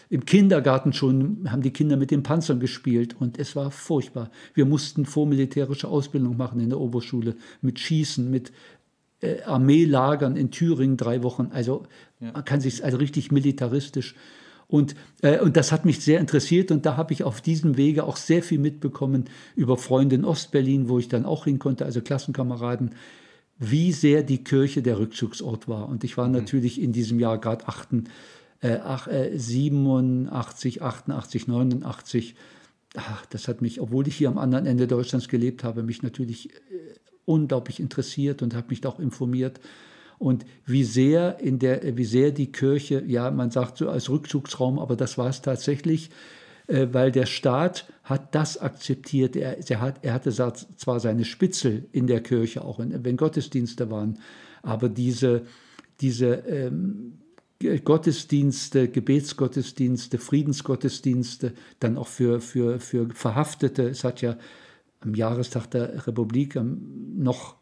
im 0.09 0.25
Kindergarten 0.25 0.93
schon 0.93 1.49
haben 1.51 1.61
die 1.61 1.71
Kinder 1.71 1.97
mit 1.97 2.11
den 2.11 2.23
Panzern 2.23 2.59
gespielt 2.59 3.15
und 3.19 3.39
es 3.39 3.55
war 3.55 3.71
furchtbar. 3.71 4.29
Wir 4.53 4.65
mussten 4.65 5.05
vormilitärische 5.05 5.87
Ausbildung 5.87 6.37
machen 6.37 6.59
in 6.59 6.69
der 6.69 6.79
Oberschule 6.79 7.35
mit 7.61 7.79
Schießen, 7.79 8.29
mit 8.29 8.51
äh, 9.21 9.41
Armeelagern 9.41 10.35
in 10.35 10.51
Thüringen 10.51 10.97
drei 10.97 11.23
Wochen. 11.23 11.49
Also 11.51 11.87
ja. 12.19 12.31
man 12.33 12.45
kann 12.45 12.61
sich 12.61 12.83
also 12.83 12.97
richtig 12.97 13.31
militaristisch. 13.31 14.15
Und, 14.67 14.95
äh, 15.21 15.39
und 15.39 15.57
das 15.57 15.71
hat 15.71 15.85
mich 15.85 15.99
sehr 16.01 16.19
interessiert 16.19 16.71
und 16.71 16.85
da 16.85 16.97
habe 16.97 17.13
ich 17.13 17.23
auf 17.23 17.41
diesem 17.41 17.77
Wege 17.77 18.03
auch 18.03 18.17
sehr 18.17 18.41
viel 18.41 18.59
mitbekommen 18.59 19.25
über 19.55 19.77
Freunde 19.77 20.15
in 20.15 20.25
Ostberlin, 20.25 20.89
wo 20.89 20.97
ich 20.97 21.07
dann 21.07 21.25
auch 21.25 21.45
hin 21.45 21.59
konnte, 21.59 21.85
also 21.85 22.01
Klassenkameraden, 22.01 22.91
wie 23.57 23.91
sehr 23.91 24.23
die 24.23 24.43
Kirche 24.43 24.81
der 24.81 24.99
Rückzugsort 24.99 25.67
war. 25.67 25.87
Und 25.87 26.03
ich 26.03 26.17
war 26.17 26.27
mhm. 26.27 26.33
natürlich 26.33 26.81
in 26.81 26.91
diesem 26.91 27.19
Jahr 27.19 27.37
gerade 27.39 27.67
achten 27.67 28.05
äh, 28.61 29.37
87, 29.37 30.81
88, 30.81 31.47
89. 31.47 32.35
Ach, 32.97 33.25
das 33.27 33.47
hat 33.47 33.61
mich, 33.61 33.81
obwohl 33.81 34.07
ich 34.07 34.15
hier 34.15 34.29
am 34.29 34.37
anderen 34.37 34.65
Ende 34.65 34.87
Deutschlands 34.87 35.27
gelebt 35.27 35.63
habe, 35.63 35.83
mich 35.83 36.03
natürlich 36.03 36.53
äh, 36.53 36.57
unglaublich 37.25 37.79
interessiert 37.79 38.41
und 38.41 38.55
habe 38.55 38.67
mich 38.69 38.81
da 38.81 38.89
auch 38.89 38.99
informiert. 38.99 39.59
Und 40.17 40.45
wie 40.65 40.83
sehr, 40.83 41.39
in 41.39 41.59
der, 41.59 41.97
wie 41.97 42.05
sehr 42.05 42.31
die 42.31 42.51
Kirche, 42.51 43.03
ja, 43.05 43.31
man 43.31 43.51
sagt 43.51 43.77
so 43.77 43.89
als 43.89 44.09
Rückzugsraum, 44.09 44.79
aber 44.79 44.95
das 44.95 45.17
war 45.17 45.29
es 45.29 45.41
tatsächlich, 45.41 46.09
weil 46.67 47.11
der 47.11 47.25
Staat 47.25 47.85
hat 48.03 48.33
das 48.35 48.57
akzeptiert. 48.57 49.35
Er, 49.35 49.57
er, 49.69 49.81
hat, 49.81 50.03
er 50.03 50.13
hatte 50.13 50.31
zwar 50.31 50.99
seine 50.99 51.25
Spitzel 51.25 51.87
in 51.91 52.07
der 52.07 52.21
Kirche, 52.21 52.63
auch 52.63 52.79
wenn 52.79 53.17
Gottesdienste 53.17 53.89
waren, 53.91 54.19
aber 54.61 54.89
diese, 54.89 55.43
diese 56.01 56.33
ähm, 56.47 57.19
Gottesdienste, 57.83 58.89
Gebetsgottesdienste, 58.89 60.17
Friedensgottesdienste, 60.17 61.53
dann 61.79 61.97
auch 61.97 62.07
für, 62.07 62.41
für, 62.41 62.79
für 62.79 63.09
Verhaftete. 63.13 63.83
Es 63.87 64.03
hat 64.03 64.21
ja 64.21 64.37
am 64.99 65.15
Jahrestag 65.15 65.67
der 65.71 66.05
Republik 66.07 66.59
noch 67.15 67.55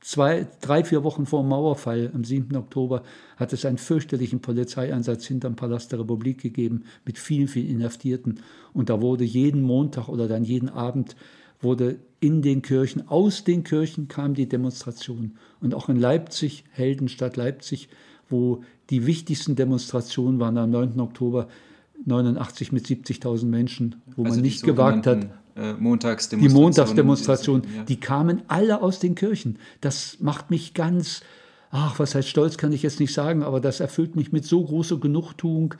zwei, 0.00 0.46
drei, 0.60 0.84
vier 0.84 1.04
Wochen 1.04 1.26
vor 1.26 1.42
dem 1.42 1.48
Mauerfall, 1.48 2.10
am 2.14 2.24
7. 2.24 2.56
Oktober, 2.56 3.02
hat 3.36 3.52
es 3.52 3.64
einen 3.64 3.78
fürchterlichen 3.78 4.40
Polizeieinsatz 4.40 5.26
hinterm 5.26 5.56
Palast 5.56 5.92
der 5.92 6.00
Republik 6.00 6.40
gegeben 6.40 6.84
mit 7.04 7.18
vielen, 7.18 7.48
vielen 7.48 7.68
Inhaftierten. 7.68 8.40
Und 8.72 8.90
da 8.90 9.00
wurde 9.00 9.24
jeden 9.24 9.62
Montag 9.62 10.08
oder 10.08 10.28
dann 10.28 10.44
jeden 10.44 10.68
Abend 10.68 11.16
wurde 11.60 11.98
in 12.20 12.42
den 12.42 12.62
Kirchen, 12.62 13.08
aus 13.08 13.44
den 13.44 13.64
Kirchen 13.64 14.08
kam 14.08 14.34
die 14.34 14.48
Demonstration. 14.48 15.36
Und 15.60 15.74
auch 15.74 15.88
in 15.88 15.96
Leipzig, 15.96 16.64
Heldenstadt 16.70 17.36
Leipzig, 17.36 17.88
wo 18.28 18.62
die 18.88 19.06
wichtigsten 19.06 19.56
Demonstrationen 19.56 20.40
waren 20.40 20.56
am 20.56 20.70
9. 20.70 20.98
Oktober 21.00 21.48
89 22.04 22.72
mit 22.72 22.86
70.000 22.86 23.44
Menschen, 23.44 23.96
wo 24.16 24.24
also 24.24 24.36
man 24.36 24.42
nicht 24.42 24.62
gewagt 24.62 25.06
hat. 25.06 25.28
Äh, 25.56 25.74
Montagsdemonstrationen. 25.74 26.40
Die 26.40 26.48
Montagsdemonstrationen, 26.48 27.62
ja. 27.76 27.82
die 27.84 28.00
kamen 28.00 28.42
alle 28.48 28.82
aus 28.82 28.98
den 28.98 29.14
Kirchen. 29.14 29.58
Das 29.80 30.18
macht 30.20 30.50
mich 30.50 30.74
ganz, 30.74 31.22
ach, 31.70 31.98
was 31.98 32.14
heißt 32.14 32.28
stolz, 32.28 32.56
kann 32.56 32.72
ich 32.72 32.82
jetzt 32.82 33.00
nicht 33.00 33.12
sagen, 33.12 33.42
aber 33.42 33.60
das 33.60 33.80
erfüllt 33.80 34.16
mich 34.16 34.32
mit 34.32 34.44
so 34.44 34.64
großer 34.64 34.98
Genugtuung, 34.98 35.74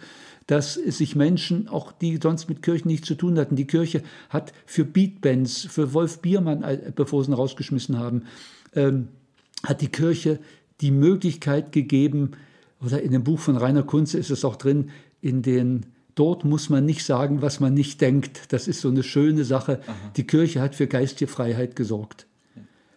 dass 0.47 0.75
sich 0.75 1.15
Menschen, 1.15 1.69
auch 1.69 1.93
die 1.93 2.19
sonst 2.21 2.49
mit 2.49 2.63
Kirchen 2.63 2.89
nichts 2.89 3.07
zu 3.07 3.15
tun 3.15 3.39
hatten, 3.39 3.55
die 3.55 3.67
Kirche 3.67 4.03
hat 4.31 4.53
für 4.67 4.85
Beatbands, 4.85 5.67
für 5.71 5.93
Wolf 5.95 6.21
Biermann, 6.21 6.63
äh, 6.63 6.93
bevor 6.95 7.23
sie 7.25 7.31
ihn 7.31 7.35
rausgeschmissen 7.35 7.99
haben, 7.99 8.25
ähm, 8.75 9.09
hat 9.65 9.81
die 9.81 9.89
Kirche 9.89 10.41
die 10.81 10.91
Möglichkeit 10.91 11.73
gegeben, 11.73 12.33
oder 12.83 13.03
in 13.03 13.13
dem 13.13 13.25
Buch 13.25 13.39
von 13.39 13.57
Rainer 13.57 13.83
Kunze 13.83 14.19
ist 14.19 14.31
es 14.31 14.45
auch 14.45 14.57
drin, 14.57 14.91
in 15.21 15.43
den 15.43 15.87
Dort 16.15 16.45
muss 16.45 16.69
man 16.69 16.85
nicht 16.85 17.05
sagen, 17.05 17.43
was 17.43 17.61
man 17.61 17.75
nicht 17.75 18.01
denkt. 18.01 18.53
Das 18.53 18.69
ist 18.69 18.81
so 18.81 18.89
eine 18.89 19.03
schöne 19.03 19.45
Sache. 19.45 19.81
Aha. 19.87 19.95
Die 20.17 20.27
Kirche 20.27 20.61
hat 20.61 20.75
für 20.75 20.87
geistige 20.87 21.31
Freiheit 21.31 21.77
gesorgt. 21.77 22.27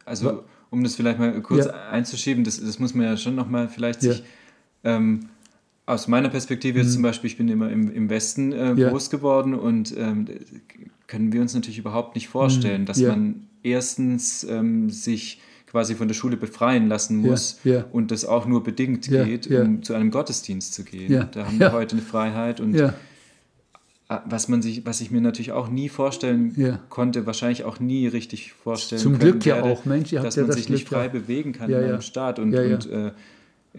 Also, 0.06 0.44
um 0.70 0.84
das 0.84 0.96
vielleicht 0.96 1.20
mal 1.20 1.42
kurz 1.42 1.66
ja. 1.66 1.90
einzuschieben, 1.90 2.44
das, 2.44 2.60
das, 2.60 2.80
muss 2.80 2.94
man 2.94 3.06
ja 3.06 3.18
schon 3.18 3.36
nochmal 3.36 3.68
vielleicht 3.68 4.04
ja. 4.04 4.14
sich. 4.14 4.24
Ähm, 4.84 5.30
aus 5.86 6.08
meiner 6.08 6.30
Perspektive 6.30 6.80
jetzt 6.80 6.90
mhm. 6.90 6.94
zum 6.94 7.04
Beispiel, 7.04 7.30
ich 7.30 7.38
bin 7.38 7.50
immer 7.50 7.70
im, 7.70 7.94
im 7.94 8.10
Westen 8.10 8.54
äh, 8.54 8.74
ja. 8.74 8.90
groß 8.90 9.10
geworden 9.10 9.54
und 9.54 9.96
ähm, 9.98 10.28
können 11.08 11.34
wir 11.34 11.42
uns 11.42 11.54
natürlich 11.54 11.78
überhaupt 11.78 12.16
nicht 12.16 12.30
vorstellen, 12.30 12.82
mhm. 12.82 12.86
dass 12.86 13.00
man 13.02 13.48
erstens 13.64 14.44
ähm, 14.46 14.90
sich 14.90 15.42
quasi 15.74 15.96
von 15.96 16.08
der 16.08 16.14
Schule 16.14 16.38
befreien 16.38 16.88
lassen 16.88 17.18
muss 17.18 17.60
ja, 17.64 17.74
ja. 17.74 17.86
und 17.92 18.12
das 18.12 18.26
auch 18.26 18.46
nur 18.46 18.64
bedingt 18.64 19.08
ja, 19.08 19.24
geht, 19.24 19.48
um 19.48 19.82
zu 19.82 19.96
einem 19.96 20.12
Gottesdienst 20.12 20.72
zu 20.72 20.84
gehen. 20.84 21.28
Da 21.32 21.48
haben 21.48 21.60
wir 21.60 21.72
heute 21.72 21.96
eine 21.96 22.06
Freiheit 22.06 22.60
und 22.60 22.80
was 24.26 24.48
man 24.48 24.62
sich, 24.62 24.86
was 24.86 25.02
ich 25.02 25.10
mir 25.10 25.22
natürlich 25.22 25.52
auch 25.52 25.70
nie 25.70 25.90
vorstellen 25.90 26.80
konnte, 26.90 27.26
wahrscheinlich 27.26 27.64
auch 27.64 27.80
nie 27.80 28.06
richtig 28.06 28.54
vorstellen 28.54 29.02
Zum 29.02 29.18
Glück 29.18 29.44
ja 29.48 29.64
auch, 29.64 29.86
Mensch, 29.86 30.14
ihr 30.14 30.22
dass 30.22 30.38
man 30.38 30.46
das 30.46 30.58
sich 30.58 30.68
Glück, 30.68 30.78
nicht 30.78 30.90
frei 30.90 31.10
bewegen 31.10 31.54
kann 31.54 31.72
in 31.72 31.78
einem 31.78 32.02
Staat 32.02 32.38
und, 32.38 32.56
und 32.56 32.92
äh, 32.92 33.12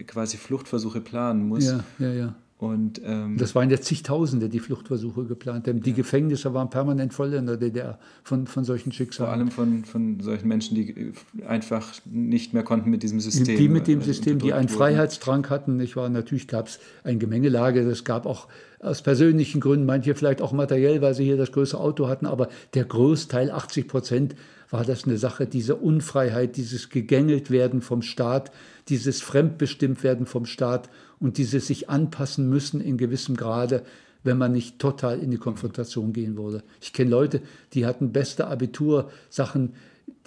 quasi 0.05 0.35
Fluchtversuche 0.35 0.99
planen 0.99 1.47
muss. 1.47 1.65
Ja, 1.65 1.83
ja, 1.99 2.11
ja. 2.11 2.35
Und, 2.57 3.01
ähm, 3.03 3.35
das 3.37 3.53
waren 3.53 3.69
ja 3.69 3.81
zigtausende, 3.81 4.47
die 4.47 4.59
Fluchtversuche 4.59 5.25
geplant 5.25 5.67
haben. 5.67 5.81
Die 5.81 5.89
ja. 5.89 5.95
Gefängnisse 5.97 6.53
waren 6.53 6.69
permanent 6.69 7.13
voll 7.13 7.33
in 7.33 7.47
der 7.47 7.57
DDR 7.57 7.99
von, 8.23 8.47
von 8.47 8.63
solchen 8.63 8.93
Schicksalen. 8.93 9.51
Vor 9.51 9.65
allem 9.65 9.83
von, 9.83 9.83
von 9.83 10.19
solchen 10.21 10.47
Menschen, 10.47 10.75
die 10.75 11.11
einfach 11.45 11.91
nicht 12.05 12.53
mehr 12.53 12.63
konnten 12.63 12.89
mit 12.89 13.03
diesem 13.03 13.19
System. 13.19 13.57
Die 13.57 13.67
mit 13.67 13.87
dem 13.87 13.99
äh, 13.99 14.03
System, 14.03 14.39
die 14.39 14.53
einen 14.53 14.69
Freiheitsdrang 14.69 15.49
hatten. 15.49 15.81
Ich 15.81 15.97
war, 15.97 16.07
natürlich 16.07 16.47
gab 16.47 16.67
es 16.67 16.79
eine 17.03 17.17
Gemengelage. 17.17 17.81
Es 17.81 18.05
gab 18.05 18.25
auch 18.25 18.47
aus 18.79 19.01
persönlichen 19.01 19.59
Gründen, 19.59 19.85
manche 19.85 20.15
vielleicht 20.15 20.41
auch 20.41 20.53
materiell, 20.53 21.01
weil 21.01 21.13
sie 21.13 21.25
hier 21.25 21.37
das 21.37 21.51
größere 21.51 21.81
Auto 21.81 22.07
hatten. 22.07 22.25
Aber 22.25 22.47
der 22.73 22.85
Großteil, 22.85 23.51
80 23.51 23.89
Prozent, 23.89 24.35
war 24.75 24.83
das 24.83 25.05
eine 25.05 25.17
Sache, 25.17 25.47
diese 25.47 25.77
Unfreiheit, 25.77 26.57
dieses 26.57 26.89
gegängelt 26.89 27.49
werden 27.49 27.81
vom 27.81 28.01
Staat, 28.01 28.51
dieses 28.89 29.21
fremdbestimmt 29.21 30.03
werden 30.03 30.25
vom 30.25 30.45
Staat 30.45 30.89
und 31.17 31.37
dieses 31.37 31.67
sich 31.67 31.89
anpassen 31.89 32.49
müssen 32.49 32.81
in 32.81 32.97
gewissem 32.97 33.37
Grade, 33.37 33.83
wenn 34.25 34.37
man 34.37 34.51
nicht 34.51 34.77
total 34.77 35.19
in 35.19 35.31
die 35.31 35.37
Konfrontation 35.37 36.11
gehen 36.11 36.35
würde. 36.35 36.61
Ich 36.81 36.91
kenne 36.91 37.09
Leute, 37.09 37.41
die 37.71 37.85
hatten 37.85 38.11
beste 38.11 38.47
Abitursachen, 38.47 39.71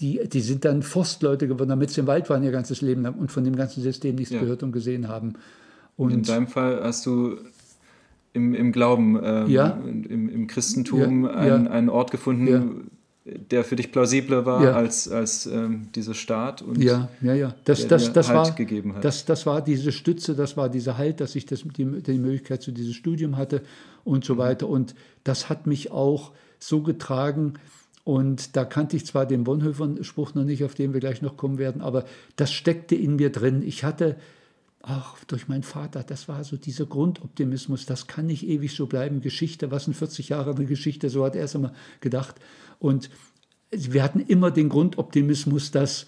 die, 0.00 0.26
die 0.26 0.40
sind 0.40 0.64
dann 0.64 0.82
Forstleute 0.82 1.46
geworden, 1.46 1.68
damit 1.68 1.90
sie 1.90 2.00
im 2.00 2.06
Wald 2.06 2.30
waren 2.30 2.42
ihr 2.42 2.50
ganzes 2.50 2.80
Leben 2.80 3.02
lang 3.02 3.16
und 3.16 3.30
von 3.30 3.44
dem 3.44 3.54
ganzen 3.54 3.82
System 3.82 4.14
nichts 4.14 4.32
ja. 4.32 4.40
gehört 4.40 4.62
und 4.62 4.72
gesehen 4.72 5.08
haben. 5.08 5.34
Und 5.98 6.10
in 6.10 6.22
deinem 6.22 6.46
Fall 6.46 6.82
hast 6.82 7.04
du 7.04 7.36
im, 8.32 8.54
im 8.54 8.72
Glauben, 8.72 9.20
ähm, 9.22 9.50
ja. 9.50 9.78
im, 9.84 10.30
im 10.30 10.46
Christentum 10.46 11.26
ja, 11.26 11.32
einen, 11.32 11.68
einen 11.68 11.90
Ort 11.90 12.12
gefunden, 12.12 12.90
der 13.50 13.64
für 13.64 13.76
dich 13.76 13.92
plausibler 13.92 14.46
war 14.46 14.62
ja. 14.62 14.72
als, 14.72 15.08
als 15.08 15.46
ähm, 15.46 15.88
dieser 15.94 16.14
Staat 16.14 16.62
und 16.62 16.82
ja, 16.82 17.08
ja, 17.20 17.34
ja. 17.34 17.54
Das, 17.64 17.86
das, 17.86 18.12
das, 18.12 18.28
halt 18.28 18.38
war, 18.38 18.54
gegeben 18.54 18.94
hat. 18.94 19.04
Das, 19.04 19.24
das 19.24 19.46
war 19.46 19.62
diese 19.62 19.92
Stütze, 19.92 20.34
das 20.34 20.56
war 20.56 20.68
dieser 20.68 20.98
Halt, 20.98 21.20
dass 21.20 21.34
ich 21.36 21.46
das, 21.46 21.62
die, 21.62 21.84
die 21.84 22.18
Möglichkeit 22.18 22.62
zu 22.62 22.72
diesem 22.72 22.92
Studium 22.92 23.36
hatte 23.36 23.62
und 24.04 24.24
so 24.24 24.34
mhm. 24.34 24.38
weiter. 24.38 24.68
Und 24.68 24.94
das 25.24 25.48
hat 25.48 25.66
mich 25.66 25.90
auch 25.90 26.32
so 26.58 26.82
getragen. 26.82 27.54
Und 28.04 28.56
da 28.56 28.64
kannte 28.64 28.96
ich 28.96 29.04
zwar 29.04 29.26
den 29.26 29.44
Bonhoeffer-Spruch 29.44 30.34
noch 30.34 30.44
nicht, 30.44 30.64
auf 30.64 30.74
den 30.74 30.94
wir 30.94 31.00
gleich 31.00 31.20
noch 31.20 31.36
kommen 31.36 31.58
werden, 31.58 31.82
aber 31.82 32.04
das 32.36 32.52
steckte 32.52 32.94
in 32.94 33.16
mir 33.16 33.30
drin. 33.30 33.62
Ich 33.62 33.84
hatte 33.84 34.16
auch 34.80 35.18
durch 35.26 35.48
meinen 35.48 35.62
Vater, 35.62 36.02
das 36.02 36.28
war 36.28 36.42
so 36.44 36.56
dieser 36.56 36.86
Grundoptimismus, 36.86 37.84
das 37.84 38.06
kann 38.06 38.26
nicht 38.26 38.46
ewig 38.46 38.74
so 38.74 38.86
bleiben. 38.86 39.20
Geschichte, 39.20 39.70
was 39.70 39.86
in 39.86 39.94
40 39.94 40.30
Jahren 40.30 40.56
eine 40.56 40.66
Geschichte, 40.66 41.10
so 41.10 41.24
hat 41.24 41.36
er 41.36 41.44
es 41.44 41.54
immer 41.54 41.72
gedacht. 42.00 42.36
Und 42.78 43.10
wir 43.70 44.02
hatten 44.02 44.20
immer 44.20 44.50
den 44.50 44.68
Grundoptimismus, 44.68 45.70
dass, 45.70 46.06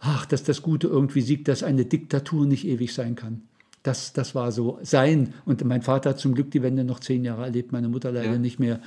ach, 0.00 0.26
dass 0.26 0.42
das 0.42 0.62
Gute 0.62 0.86
irgendwie 0.86 1.20
siegt, 1.20 1.48
dass 1.48 1.62
eine 1.62 1.84
Diktatur 1.84 2.46
nicht 2.46 2.66
ewig 2.66 2.92
sein 2.94 3.14
kann. 3.14 3.42
Das, 3.82 4.12
das 4.12 4.34
war 4.34 4.50
so 4.50 4.78
sein. 4.82 5.34
Und 5.44 5.64
mein 5.64 5.82
Vater 5.82 6.10
hat 6.10 6.18
zum 6.18 6.34
Glück 6.34 6.50
die 6.50 6.62
Wende 6.62 6.84
noch 6.84 6.98
zehn 7.00 7.24
Jahre 7.24 7.44
erlebt, 7.44 7.72
meine 7.72 7.88
Mutter 7.88 8.10
leider 8.10 8.32
ja. 8.32 8.38
nicht 8.38 8.58
mehr. 8.58 8.80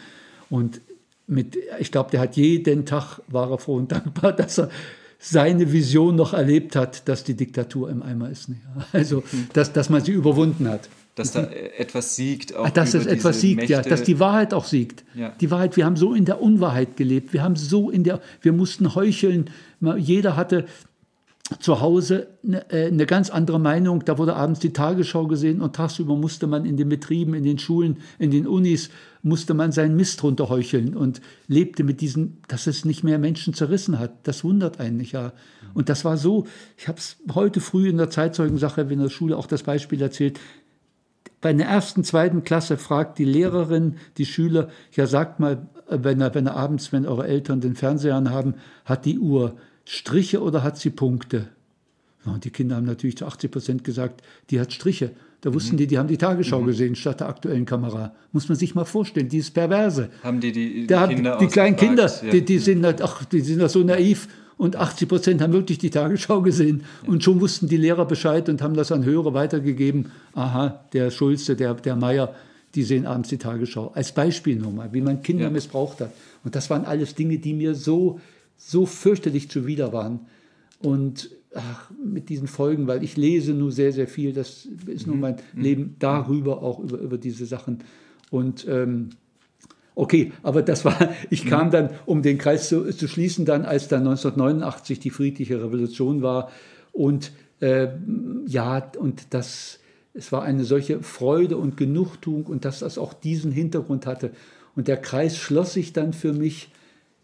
Und 0.50 0.82
mit, 1.28 1.58
ich 1.80 1.92
glaube, 1.92 2.12
der 2.12 2.20
hat 2.20 2.36
jeden 2.36 2.86
Tag, 2.86 3.22
war 3.28 3.52
er 3.52 3.60
froh 3.60 3.76
und 3.76 3.92
dankbar, 3.92 4.34
dass 4.34 4.60
er 4.60 4.70
seine 5.20 5.72
Vision 5.72 6.16
noch 6.16 6.34
erlebt 6.34 6.76
hat, 6.76 7.08
dass 7.08 7.24
die 7.24 7.36
Diktatur 7.36 7.90
im 7.90 8.02
Eimer 8.02 8.30
ist. 8.30 8.50
Also, 8.92 9.24
dass, 9.54 9.72
dass 9.74 9.90
man 9.90 10.04
sie 10.04 10.12
überwunden 10.12 10.68
hat. 10.68 10.90
Dass 11.20 11.32
da 11.32 11.44
etwas 11.44 12.16
siegt. 12.16 12.56
Auch 12.56 12.70
dass 12.70 12.94
es 12.94 13.06
etwas 13.06 13.42
siegt, 13.42 13.58
Mächte. 13.58 13.74
ja. 13.74 13.82
Dass 13.82 14.04
die 14.04 14.20
Wahrheit 14.20 14.54
auch 14.54 14.66
siegt. 14.66 15.04
Ja. 15.16 15.34
Die 15.40 15.52
Wahrheit, 15.52 15.78
wir 15.78 15.86
haben 15.86 15.96
so 15.96 16.14
in 16.14 16.26
der 16.26 16.42
Unwahrheit 16.42 16.98
gelebt. 16.98 17.34
Wir 17.34 17.44
haben 17.44 17.56
so 17.56 17.90
in 17.90 18.04
der, 18.04 18.22
wir 18.42 18.54
mussten 18.54 18.96
heucheln. 18.96 19.50
Jeder 19.98 20.36
hatte 20.36 20.66
zu 21.60 21.82
Hause 21.82 22.28
eine, 22.46 22.70
äh, 22.72 22.88
eine, 22.88 23.06
ganz 23.06 23.30
andere 23.30 23.60
Meinung. 23.60 24.06
Da 24.06 24.18
wurde 24.18 24.36
abends 24.36 24.60
die 24.60 24.72
Tagesschau 24.72 25.26
gesehen 25.28 25.62
und 25.62 25.76
tagsüber 25.76 26.16
musste 26.16 26.46
man 26.46 26.66
in 26.66 26.78
den 26.78 26.90
Betrieben, 26.90 27.34
in 27.34 27.44
den 27.44 27.58
Schulen, 27.58 27.98
in 28.20 28.30
den 28.30 28.46
Unis, 28.46 28.90
musste 29.24 29.54
man 29.54 29.72
seinen 29.72 29.96
Mist 29.96 30.24
runterheucheln 30.24 30.96
und 30.96 31.22
lebte 31.48 31.84
mit 31.84 32.02
diesen, 32.02 32.38
dass 32.48 32.68
es 32.68 32.86
nicht 32.86 33.04
mehr 33.04 33.18
Menschen 33.18 33.54
zerrissen 33.54 34.00
hat. 34.00 34.12
Das 34.24 34.44
wundert 34.44 34.80
einen 34.80 34.98
nicht, 34.98 35.14
ja. 35.14 35.34
Und 35.74 35.90
das 35.90 36.06
war 36.06 36.18
so, 36.18 36.46
ich 36.78 36.88
habe 36.88 37.00
es 37.00 37.18
heute 37.34 37.60
früh 37.60 37.90
in 37.90 37.98
der 37.98 38.10
Zeitzeugensache 38.10 38.82
in 38.82 39.00
der 39.00 39.10
Schule 39.10 39.38
auch 39.38 39.48
das 39.48 39.64
Beispiel 39.64 40.02
erzählt. 40.02 40.40
Bei 41.42 41.50
einer 41.50 41.66
ersten, 41.66 42.04
zweiten 42.04 42.44
Klasse 42.44 42.78
fragt 42.78 43.18
die 43.18 43.26
Lehrerin 43.26 43.96
die 44.18 44.26
Schüler, 44.26 44.70
ja 44.92 45.08
sagt 45.08 45.40
mal, 45.40 45.68
wenn 45.90 46.22
er, 46.22 46.36
wenn 46.36 46.48
er 46.48 46.56
abends, 46.56 46.92
wenn 46.92 47.06
eure 47.06 47.28
Eltern 47.28 47.62
den 47.62 47.76
Fernseher 47.76 48.16
haben, 48.30 48.56
hat 48.86 49.06
die 49.06 49.20
Uhr 49.20 49.56
Striche 49.86 50.42
oder 50.42 50.64
hat 50.64 50.78
sie 50.78 50.90
Punkte? 50.90 51.48
Ja, 52.26 52.34
und 52.34 52.44
die 52.44 52.50
Kinder 52.50 52.76
haben 52.76 52.86
natürlich 52.86 53.18
zu 53.18 53.26
80 53.26 53.52
Prozent 53.52 53.84
gesagt, 53.84 54.22
die 54.50 54.60
hat 54.60 54.74
Striche. 54.74 55.12
Da 55.42 55.54
wussten 55.54 55.76
mhm. 55.76 55.78
die, 55.78 55.88
die 55.88 55.98
haben 55.98 56.08
die 56.08 56.18
Tagesschau 56.18 56.62
mhm. 56.62 56.68
gesehen 56.68 56.96
statt 56.96 57.22
der 57.22 57.30
aktuellen 57.30 57.66
Kamera. 57.66 58.14
Muss 58.34 58.50
man 58.50 58.58
sich 58.58 58.76
mal 58.76 58.86
vorstellen, 58.86 59.30
dieses 59.30 59.52
Perverse. 59.52 60.10
Haben 60.22 60.42
die 60.42 60.52
die, 60.52 60.86
die 60.86 60.88
Kinder 60.88 61.38
Die 61.38 61.48
kleinen 61.48 61.78
Kinder, 61.78 62.12
ja. 62.24 62.30
die, 62.30 62.44
die, 62.44 62.60
sind 62.60 62.86
halt, 62.86 63.02
ach, 63.02 63.24
die 63.26 63.40
sind 63.40 63.68
so 63.70 63.80
naiv 63.80 64.28
und 64.60 64.76
80 64.76 65.08
Prozent 65.08 65.42
haben 65.42 65.54
wirklich 65.54 65.78
die 65.78 65.90
Tagesschau 65.90 66.42
gesehen. 66.42 66.84
Und 67.08 67.24
schon 67.24 67.40
wussten 67.40 67.70
die 67.70 67.78
Lehrer 67.78 68.06
Bescheid 68.06 68.50
und 68.50 68.62
haben 68.62 68.74
das 68.74 68.92
an 68.92 69.06
Höhere 69.06 69.34
weitergegeben. 69.34 70.12
Aha, 70.34 70.84
der 70.92 71.12
Schulze, 71.12 71.56
der, 71.56 71.76
der 71.76 71.96
Meier, 71.96 72.36
die 72.76 72.84
sehen 72.84 73.06
abends 73.06 73.30
die 73.30 73.38
Tagesschau. 73.38 73.94
Als 73.96 74.12
Beispiel 74.12 74.58
nochmal, 74.58 74.90
wie 74.92 75.00
man 75.00 75.22
Kinder 75.24 75.46
ja. 75.46 75.50
missbraucht 75.50 76.02
hat. 76.02 76.12
Und 76.44 76.56
das 76.56 76.70
waren 76.70 76.84
alles 76.84 77.16
Dinge, 77.16 77.38
die 77.38 77.54
mir 77.54 77.74
so 77.74 78.20
so 78.58 78.86
fürchterlich 78.86 79.50
zuwider 79.50 79.94
waren. 79.94 80.28
Und 80.82 81.32
ach, 81.56 81.90
mit 81.92 82.28
diesen 82.28 82.50
Folgen, 82.50 82.86
weil 82.86 83.02
ich 83.02 83.16
lese 83.16 83.54
nur 83.54 83.72
sehr, 83.72 83.94
sehr 83.94 84.10
viel, 84.10 84.34
das 84.34 84.68
ist 84.88 85.08
mhm. 85.08 85.14
nur 85.14 85.22
mein 85.22 85.38
mhm. 85.54 85.62
Leben 85.62 85.96
darüber, 86.00 86.62
auch 86.62 86.80
über, 86.80 86.98
über 86.98 87.18
diese 87.18 87.46
Sachen. 87.46 87.80
Und 88.30 88.68
ähm, 88.68 89.12
okay, 89.96 90.32
aber 90.44 90.62
das 90.62 90.86
war, 90.86 91.10
ich 91.30 91.46
kam 91.46 91.68
mhm. 91.68 91.72
dann, 91.72 91.90
um 92.06 92.22
den 92.22 92.38
Kreis 92.38 92.70
zu, 92.70 92.92
zu, 92.92 93.08
schließen, 93.08 93.46
dann, 93.46 93.66
als 93.66 93.88
dann 93.88 94.02
1989 94.02 95.00
die 95.00 95.10
friedliche 95.10 95.62
Revolution 95.62 96.22
war. 96.22 96.52
Und 96.92 97.32
äh, 97.60 97.90
ja, 98.48 98.92
und 98.98 99.34
das, 99.34 99.80
es 100.14 100.32
war 100.32 100.44
eine 100.44 100.64
solche 100.64 101.02
Freude 101.04 101.58
und 101.58 101.78
Genugtuung 101.78 102.46
und 102.46 102.66
dass 102.66 102.80
das 102.80 102.98
auch 102.98 103.14
diesen 103.14 103.52
Hintergrund 103.52 104.06
hatte. 104.06 104.32
Und 104.76 104.88
der 104.88 104.98
Kreis 104.98 105.38
schloss 105.38 105.74
sich 105.74 105.94
dann 105.94 106.14
für 106.14 106.34
mich 106.34 106.70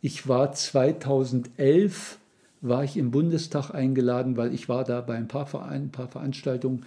ich 0.06 0.28
war 0.28 0.52
2011 0.52 2.20
war 2.62 2.84
ich 2.84 2.96
im 2.96 3.10
Bundestag 3.10 3.72
eingeladen, 3.72 4.38
weil 4.38 4.54
ich 4.54 4.70
war 4.70 4.84
da 4.84 5.02
bei 5.02 5.16
ein 5.16 5.28
paar, 5.28 5.48
Verein, 5.48 5.86
ein 5.86 5.92
paar 5.92 6.08
Veranstaltungen, 6.08 6.86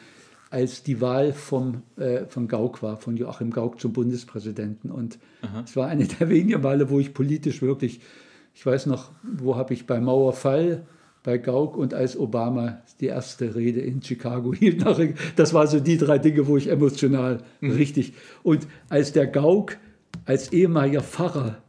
als 0.50 0.82
die 0.82 1.00
Wahl 1.00 1.32
vom, 1.32 1.82
äh, 1.96 2.26
von 2.26 2.48
Gauck 2.48 2.82
war, 2.82 2.96
von 2.96 3.16
Joachim 3.16 3.50
Gauck 3.50 3.80
zum 3.80 3.92
Bundespräsidenten. 3.92 4.90
Und 4.90 5.18
es 5.64 5.76
war 5.76 5.88
eine 5.88 6.06
der 6.06 6.28
wenigen 6.28 6.62
Male, 6.62 6.88
wo 6.90 6.98
ich 6.98 7.12
politisch 7.14 7.62
wirklich, 7.62 8.00
ich 8.54 8.64
weiß 8.64 8.86
noch, 8.86 9.10
wo 9.22 9.56
habe 9.56 9.74
ich 9.74 9.86
bei 9.86 10.00
Mauerfall, 10.00 10.86
bei 11.22 11.36
Gauck 11.38 11.76
und 11.76 11.92
als 11.92 12.18
Obama 12.18 12.82
die 13.00 13.06
erste 13.06 13.54
Rede 13.54 13.80
in 13.80 14.02
Chicago 14.02 14.54
hielt. 14.54 14.84
Das 15.36 15.52
waren 15.52 15.66
so 15.66 15.80
die 15.80 15.98
drei 15.98 16.18
Dinge, 16.18 16.46
wo 16.46 16.56
ich 16.56 16.68
emotional 16.68 17.42
mhm. 17.60 17.72
richtig. 17.72 18.14
Und 18.42 18.66
als 18.88 19.12
der 19.12 19.26
Gauck 19.26 19.76
als 20.24 20.52
ehemaliger 20.52 21.02
Pfarrer 21.02 21.62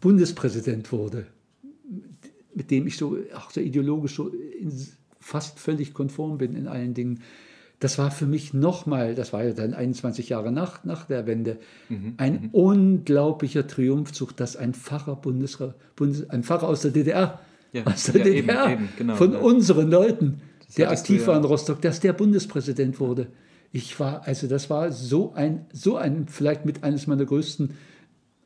Bundespräsident 0.00 0.90
wurde, 0.92 1.26
mit 2.54 2.70
dem 2.70 2.86
ich 2.86 2.96
so, 2.96 3.16
auch 3.34 3.50
so 3.50 3.60
ideologisch 3.60 4.14
so 4.14 4.30
fast 5.20 5.58
völlig 5.58 5.94
konform 5.94 6.38
bin 6.38 6.56
in 6.56 6.66
allen 6.66 6.94
Dingen, 6.94 7.20
das 7.82 7.98
war 7.98 8.12
für 8.12 8.26
mich 8.26 8.54
nochmal, 8.54 9.16
das 9.16 9.32
war 9.32 9.42
ja 9.42 9.52
dann 9.52 9.74
21 9.74 10.28
Jahre 10.28 10.52
nach, 10.52 10.84
nach 10.84 11.06
der 11.06 11.26
Wende, 11.26 11.58
mhm. 11.88 12.14
ein 12.16 12.32
mhm. 12.34 12.48
unglaublicher 12.52 13.66
Triumphzug, 13.66 14.36
dass 14.36 14.54
ein 14.56 14.72
Pfarrer, 14.72 15.16
Bundes, 15.16 15.58
Bundes, 15.96 16.30
ein 16.30 16.44
Pfarrer 16.44 16.68
aus 16.68 16.82
der 16.82 16.92
DDR, 16.92 17.40
ja, 17.72 17.84
aus 17.84 18.04
der 18.04 18.18
ja, 18.18 18.24
DDR, 18.24 18.64
eben, 18.66 18.72
eben, 18.72 18.88
genau, 18.96 19.16
von 19.16 19.32
ja. 19.32 19.38
unseren 19.40 19.90
Leuten, 19.90 20.42
das 20.64 20.76
der 20.76 20.90
aktiv 20.92 21.26
war 21.26 21.36
in 21.36 21.44
Rostock, 21.44 21.82
dass 21.82 21.98
der 21.98 22.12
Bundespräsident 22.12 23.00
wurde. 23.00 23.26
Ich 23.72 23.98
war, 23.98 24.28
also 24.28 24.46
das 24.46 24.70
war 24.70 24.92
so 24.92 25.32
ein, 25.34 25.66
so 25.72 25.96
ein, 25.96 26.28
vielleicht 26.28 26.64
mit 26.64 26.84
eines 26.84 27.08
meiner 27.08 27.24
größten 27.24 27.70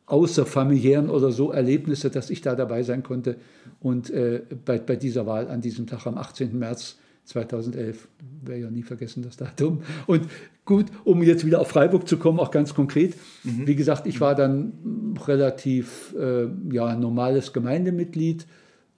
außerfamiliären 0.06 1.10
oder 1.10 1.30
so 1.30 1.52
Erlebnisse, 1.52 2.08
dass 2.08 2.30
ich 2.30 2.40
da 2.40 2.54
dabei 2.54 2.84
sein 2.84 3.02
konnte. 3.02 3.36
Und 3.80 4.08
äh, 4.08 4.40
bei, 4.64 4.78
bei 4.78 4.96
dieser 4.96 5.26
Wahl 5.26 5.48
an 5.48 5.60
diesem 5.60 5.86
Tag 5.86 6.06
am 6.06 6.16
18. 6.16 6.58
März 6.58 6.96
2011, 7.26 8.08
werde 8.42 8.62
ja 8.62 8.70
nie 8.70 8.82
vergessen 8.82 9.22
das 9.22 9.36
Datum. 9.36 9.82
Und 10.06 10.26
gut, 10.64 10.86
um 11.04 11.22
jetzt 11.22 11.44
wieder 11.44 11.60
auf 11.60 11.68
Freiburg 11.68 12.08
zu 12.08 12.16
kommen, 12.18 12.40
auch 12.40 12.50
ganz 12.50 12.74
konkret. 12.74 13.14
Mhm. 13.44 13.66
Wie 13.66 13.76
gesagt, 13.76 14.06
ich 14.06 14.20
war 14.20 14.34
dann 14.34 15.16
relativ 15.26 16.14
äh, 16.18 16.46
ja, 16.72 16.96
normales 16.96 17.52
Gemeindemitglied, 17.52 18.46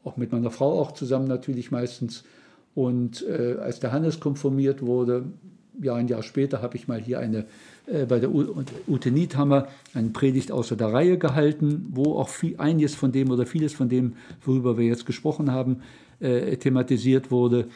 auch 0.04 0.16
mit 0.16 0.32
meiner 0.32 0.50
Frau 0.50 0.80
auch 0.80 0.92
zusammen 0.92 1.26
natürlich 1.26 1.70
meistens. 1.70 2.24
Und 2.74 3.26
äh, 3.26 3.56
als 3.60 3.80
der 3.80 3.92
Hannes 3.92 4.20
konformiert 4.20 4.82
wurde, 4.82 5.24
ja, 5.80 5.94
ein 5.94 6.08
Jahr 6.08 6.22
später 6.22 6.62
habe 6.62 6.76
ich 6.76 6.88
mal 6.88 7.00
hier 7.00 7.18
eine 7.20 7.46
äh, 7.86 8.06
bei 8.06 8.18
der 8.18 8.30
Ute 8.32 9.10
Niethammer 9.10 9.68
eine 9.94 10.10
Predigt 10.10 10.52
außer 10.52 10.76
der 10.76 10.92
Reihe 10.92 11.18
gehalten, 11.18 11.86
wo 11.90 12.16
auch 12.16 12.28
viel, 12.28 12.56
einiges 12.58 12.94
von 12.94 13.12
dem 13.12 13.30
oder 13.30 13.46
vieles 13.46 13.72
von 13.72 13.88
dem, 13.88 14.14
worüber 14.44 14.76
wir 14.76 14.86
jetzt 14.86 15.06
gesprochen 15.06 15.52
haben, 15.52 15.80
äh, 16.20 16.56
thematisiert 16.56 17.30
wurde. 17.30 17.68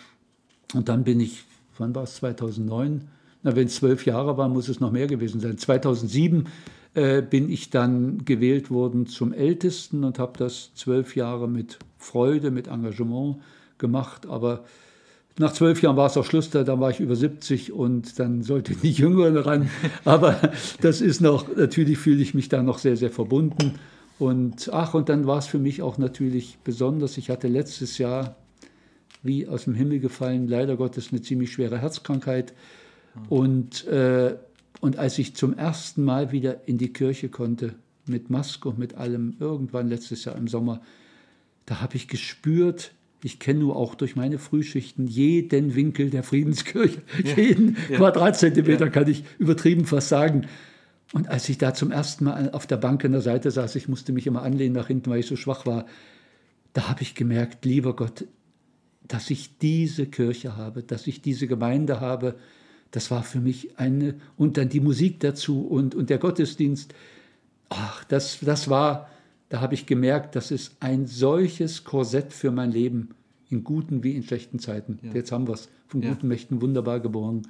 Und 0.75 0.89
dann 0.89 1.05
bin 1.05 1.21
ich, 1.21 1.45
wann 1.79 1.95
war 1.95 2.05
es, 2.05 2.17
2009? 2.17 3.09
Na, 3.43 3.57
wenn 3.57 3.67
es 3.67 3.77
zwölf 3.77 4.07
Jahre 4.07 4.37
war, 4.37 4.49
muss 4.49 4.69
es 4.69 4.81
noch 4.81 4.93
mehr 4.93 5.07
gewesen 5.07 5.41
sein. 5.41 5.59
2007 5.59 6.47
äh, 6.95 7.23
bin 7.23 7.51
ich 7.51 7.71
dann 7.71 8.25
gewählt 8.25 8.71
worden 8.71 9.07
zum 9.07 9.33
Ältesten 9.33 10.05
und 10.05 10.19
habe 10.19 10.39
das 10.39 10.75
zwölf 10.75 11.17
Jahre 11.17 11.49
mit 11.49 11.79
Freude, 11.99 12.51
mit 12.51 12.69
Engagement 12.69 13.39
gemacht. 13.79 14.27
Aber 14.27 14.65
nach 15.39 15.53
zwölf 15.53 15.81
Jahren 15.83 15.97
war 15.97 16.07
es 16.07 16.17
auch 16.17 16.25
Schluss, 16.25 16.51
da, 16.51 16.79
war 16.79 16.91
ich 16.91 17.01
über 17.01 17.17
70 17.17 17.73
und 17.73 18.19
dann 18.19 18.43
sollte 18.43 18.75
die 18.75 18.93
Jüngeren 18.93 19.37
ran. 19.37 19.71
Aber 20.05 20.39
das 20.81 21.01
ist 21.01 21.21
noch, 21.21 21.57
natürlich 21.57 21.99
fühle 21.99 22.23
ich 22.23 22.35
mich 22.35 22.49
da 22.49 22.63
noch 22.63 22.79
sehr, 22.79 22.97
sehr 22.97 23.11
verbunden. 23.11 23.75
Und 24.19 24.71
ach, 24.73 24.95
und 24.95 25.09
dann 25.09 25.27
war 25.27 25.39
es 25.39 25.47
für 25.47 25.59
mich 25.59 25.83
auch 25.83 25.97
natürlich 25.97 26.59
besonders. 26.63 27.17
Ich 27.17 27.31
hatte 27.31 27.49
letztes 27.49 27.97
Jahr, 27.99 28.37
wie 29.23 29.47
aus 29.47 29.65
dem 29.65 29.75
Himmel 29.75 30.01
gefallen, 30.01 30.49
leider 30.49 30.77
Gottes 30.77 31.13
eine 31.13 31.23
ziemlich 31.23 31.53
schwere 31.53 31.79
Herzkrankheit. 31.79 32.55
Und, 33.29 33.87
äh, 33.87 34.37
und 34.81 34.99
als 34.99 35.19
ich 35.19 35.35
zum 35.35 35.55
ersten 35.57 36.03
Mal 36.05 36.33
wieder 36.33 36.67
in 36.67 36.79
die 36.79 36.93
Kirche 36.93 37.29
konnte, 37.29 37.75
mit 38.07 38.31
Maske 38.31 38.69
und 38.69 38.79
mit 38.79 38.95
allem, 38.95 39.37
irgendwann 39.39 39.89
letztes 39.89 40.25
Jahr 40.25 40.37
im 40.37 40.49
Sommer, 40.49 40.81
da 41.67 41.81
habe 41.81 41.97
ich 41.97 42.09
gespürt, 42.09 42.93
Ich 43.25 43.39
kenne 43.39 43.61
nur 43.61 43.77
auch 43.77 43.95
durch 43.95 44.17
meine 44.17 44.39
Frühschichten 44.39 45.07
jeden 45.07 45.77
Winkel 45.77 46.11
der 46.11 46.25
Friedenskirche, 46.25 47.03
ja. 47.23 47.37
jeden 47.37 47.77
ja. 47.89 47.99
Quadratzentimeter, 47.99 48.87
ja. 48.87 48.91
kann 48.91 49.09
ich 49.09 49.25
übertrieben 49.39 49.87
fast 49.87 50.09
sagen. 50.09 50.47
Und 51.13 51.29
als 51.29 51.49
ich 51.49 51.59
da 51.59 51.73
zum 51.75 51.93
ersten 51.93 52.25
Mal 52.25 52.51
auf 52.51 52.67
der 52.67 52.79
Bank 52.79 53.05
an 53.05 53.13
der 53.13 53.21
Seite 53.21 53.51
saß, 53.51 53.77
ich 53.77 53.87
musste 53.87 54.13
mich 54.13 54.27
immer 54.27 54.43
anlehnen 54.43 54.75
nach 54.75 54.89
hinten, 54.89 55.11
weil 55.11 55.21
ich 55.21 55.27
so 55.27 55.37
schwach 55.37 55.67
war, 55.67 55.87
da 56.73 56.89
habe 56.89 57.03
ich 57.03 57.15
gemerkt, 57.15 57.65
lieber 57.65 57.95
Gott, 57.95 58.25
dass 59.09 59.31
ich 59.31 59.59
diese 59.59 60.07
Kirche 60.07 60.57
habe, 60.57 60.83
dass 60.83 61.07
ich 61.07 61.23
diese 61.23 61.47
Gemeinde 61.47 62.01
habe, 62.01 62.37
das 62.91 63.11
war 63.11 63.23
für 63.23 63.41
mich 63.41 63.79
eine, 63.79 64.15
und 64.37 64.57
dann 64.57 64.69
die 64.69 64.81
Musik 64.81 65.21
dazu 65.21 65.67
und, 65.67 65.95
und 65.95 66.11
der 66.11 66.19
Gottesdienst, 66.19 66.95
ach, 67.69 68.05
das, 68.05 68.39
das 68.41 68.69
war, 68.69 69.09
da 69.49 69.61
habe 69.61 69.75
ich 69.75 69.87
gemerkt, 69.87 70.37
das 70.37 70.51
ist 70.51 70.77
ein 70.81 71.07
solches 71.07 71.85
Korsett 71.85 72.33
für 72.33 72.51
mein 72.51 72.71
Leben, 72.71 73.11
in 73.49 73.65
guten 73.65 74.03
wie 74.05 74.15
in 74.15 74.23
schlechten 74.23 74.59
Zeiten. 74.59 74.99
Ja. 75.03 75.13
Jetzt 75.13 75.33
haben 75.33 75.49
wir 75.49 75.55
es 75.55 75.69
von 75.89 76.01
guten 76.01 76.27
ja. 76.27 76.29
Mächten 76.29 76.61
wunderbar 76.63 77.01
geborgen. 77.01 77.43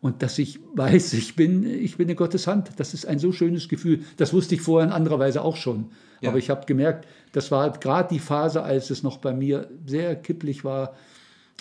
Und 0.00 0.22
dass 0.22 0.38
ich 0.38 0.60
weiß, 0.74 1.12
ich 1.12 1.36
bin, 1.36 1.64
ich 1.64 1.96
bin 1.96 2.08
in 2.08 2.16
Gottes 2.16 2.46
Hand. 2.46 2.70
Das 2.76 2.94
ist 2.94 3.06
ein 3.06 3.18
so 3.18 3.32
schönes 3.32 3.68
Gefühl. 3.68 4.00
Das 4.16 4.32
wusste 4.32 4.54
ich 4.54 4.62
vorher 4.62 4.88
in 4.88 4.94
anderer 4.94 5.18
Weise 5.18 5.42
auch 5.42 5.56
schon. 5.56 5.90
Ja. 6.20 6.30
Aber 6.30 6.38
ich 6.38 6.48
habe 6.48 6.66
gemerkt, 6.66 7.06
das 7.32 7.50
war 7.50 7.70
gerade 7.78 8.08
die 8.12 8.18
Phase, 8.18 8.62
als 8.62 8.90
es 8.90 9.02
noch 9.02 9.18
bei 9.18 9.32
mir 9.32 9.68
sehr 9.86 10.16
kipplig 10.16 10.64
war. 10.64 10.94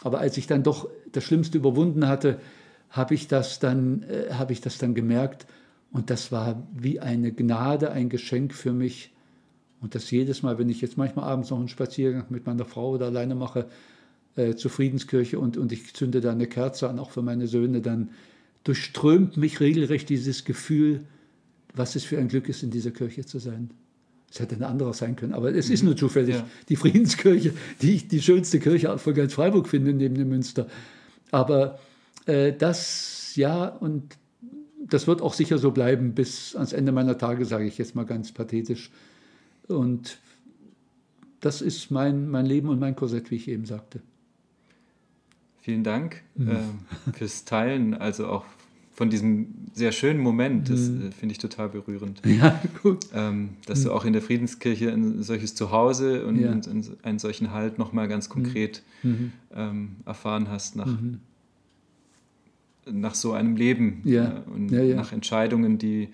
Aber 0.04 0.20
als 0.20 0.38
ich 0.38 0.48
dann 0.48 0.64
doch 0.64 0.90
das 1.12 1.24
Schlimmste 1.24 1.58
überwunden 1.58 2.08
hatte, 2.08 2.40
habe 2.90 3.14
ich 3.14 3.28
das 3.28 3.60
dann, 3.60 4.04
äh, 4.04 4.34
habe 4.34 4.54
ich 4.54 4.62
das 4.62 4.78
dann 4.78 4.96
gemerkt. 4.96 5.46
Und 5.92 6.10
das 6.10 6.32
war 6.32 6.64
wie 6.74 7.00
eine 7.00 7.32
Gnade, 7.32 7.92
ein 7.92 8.10
Geschenk 8.10 8.54
für 8.54 8.72
mich. 8.72 9.12
Und 9.82 9.96
das 9.96 10.12
jedes 10.12 10.44
Mal, 10.44 10.58
wenn 10.58 10.70
ich 10.70 10.82
jetzt 10.82 10.98
manchmal 10.98 11.26
abends 11.26 11.50
noch 11.50 11.60
einen 11.60 11.68
Spaziergang 11.68 12.26
mit 12.30 12.46
meiner 12.46 12.66
Frau 12.66 12.92
oder 12.92 13.08
alleine 13.08 13.36
mache, 13.36 13.66
äh, 14.40 14.56
zur 14.56 14.72
Friedenskirche 14.72 15.38
und, 15.38 15.58
und 15.58 15.72
ich 15.74 15.94
zünde 15.94 16.22
da 16.22 16.32
eine 16.32 16.48
Kerze 16.48 16.90
an, 16.90 16.98
auch 16.98 17.12
für 17.12 17.22
meine 17.22 17.48
Söhne, 17.48 17.82
dann 17.82 18.12
durchströmt 18.64 19.36
mich 19.36 19.60
regelrecht 19.60 20.08
dieses 20.08 20.46
Gefühl, 20.46 21.02
was 21.74 21.96
es 21.96 22.06
für 22.06 22.18
ein 22.18 22.30
Glück 22.30 22.48
ist, 22.48 22.64
in 22.64 22.72
dieser 22.72 22.92
Kirche 22.92 23.26
zu 23.26 23.40
sein. 23.40 23.72
Es 24.32 24.40
hätte 24.40 24.56
ein 24.56 24.64
anderer 24.64 24.94
sein 24.94 25.16
können, 25.16 25.34
aber 25.34 25.54
es 25.54 25.70
ist 25.70 25.84
nur 25.84 25.98
zufällig 25.98 26.36
ja. 26.36 26.48
die 26.70 26.76
Friedenskirche, 26.78 27.54
die 27.82 27.96
ich 27.96 28.08
die 28.08 28.22
schönste 28.22 28.60
Kirche 28.60 28.98
von 28.98 29.14
ganz 29.14 29.34
Freiburg 29.34 29.68
finde, 29.68 29.92
neben 29.92 30.16
dem 30.16 30.30
Münster. 30.30 30.68
Aber 31.32 31.80
äh, 32.26 32.54
das, 32.54 33.34
ja, 33.36 33.68
und 33.68 34.18
das 34.88 35.08
wird 35.08 35.22
auch 35.22 35.34
sicher 35.34 35.58
so 35.58 35.72
bleiben 35.72 36.14
bis 36.14 36.56
ans 36.56 36.72
Ende 36.74 36.92
meiner 36.92 37.18
Tage, 37.18 37.44
sage 37.44 37.66
ich 37.66 37.78
jetzt 37.78 37.96
mal 37.96 38.06
ganz 38.06 38.32
pathetisch. 38.32 38.92
Und 39.68 40.20
das 41.42 41.62
ist 41.62 41.92
mein, 41.92 42.30
mein 42.30 42.46
Leben 42.46 42.70
und 42.70 42.80
mein 42.80 42.96
Korsett, 42.96 43.32
wie 43.32 43.36
ich 43.36 43.48
eben 43.50 43.66
sagte. 43.66 44.00
Vielen 45.70 45.84
Dank 45.84 46.24
mhm. 46.34 46.50
äh, 46.50 47.12
fürs 47.14 47.46
Teilen, 47.46 47.94
also 47.94 48.26
auch 48.26 48.44
von 48.92 49.12
diesem 49.12 49.54
sehr 49.72 49.92
schönen 49.92 50.20
Moment. 50.20 50.68
Das 50.68 50.90
mhm. 50.90 51.10
äh, 51.10 51.12
finde 51.12 51.34
ich 51.34 51.38
total 51.38 51.70
berührend. 51.70 52.24
Ja, 52.26 52.60
gut. 52.82 53.06
Ähm, 53.14 53.50
dass 53.68 53.82
mhm. 53.82 53.84
du 53.84 53.92
auch 53.94 54.04
in 54.04 54.14
der 54.14 54.24
Friedenskirche 54.24 54.92
ein 54.92 55.22
solches 55.22 55.54
Zuhause 55.54 56.26
und, 56.26 56.40
ja. 56.40 56.52
und 56.52 56.68
einen 57.04 57.20
solchen 57.20 57.52
Halt 57.52 57.78
nochmal 57.78 58.08
ganz 58.08 58.28
mhm. 58.30 58.34
konkret 58.34 58.82
mhm. 59.04 59.32
ähm, 59.54 59.92
erfahren 60.08 60.48
hast 60.50 60.76
nach, 60.76 60.88
mhm. 60.88 61.20
nach 62.92 63.14
so 63.14 63.34
einem 63.34 63.56
Leben 63.56 64.02
ja. 64.06 64.40
äh, 64.40 64.52
und 64.52 64.72
ja, 64.72 64.96
nach 64.96 65.14
Entscheidungen, 65.14 65.78
die 65.78 66.10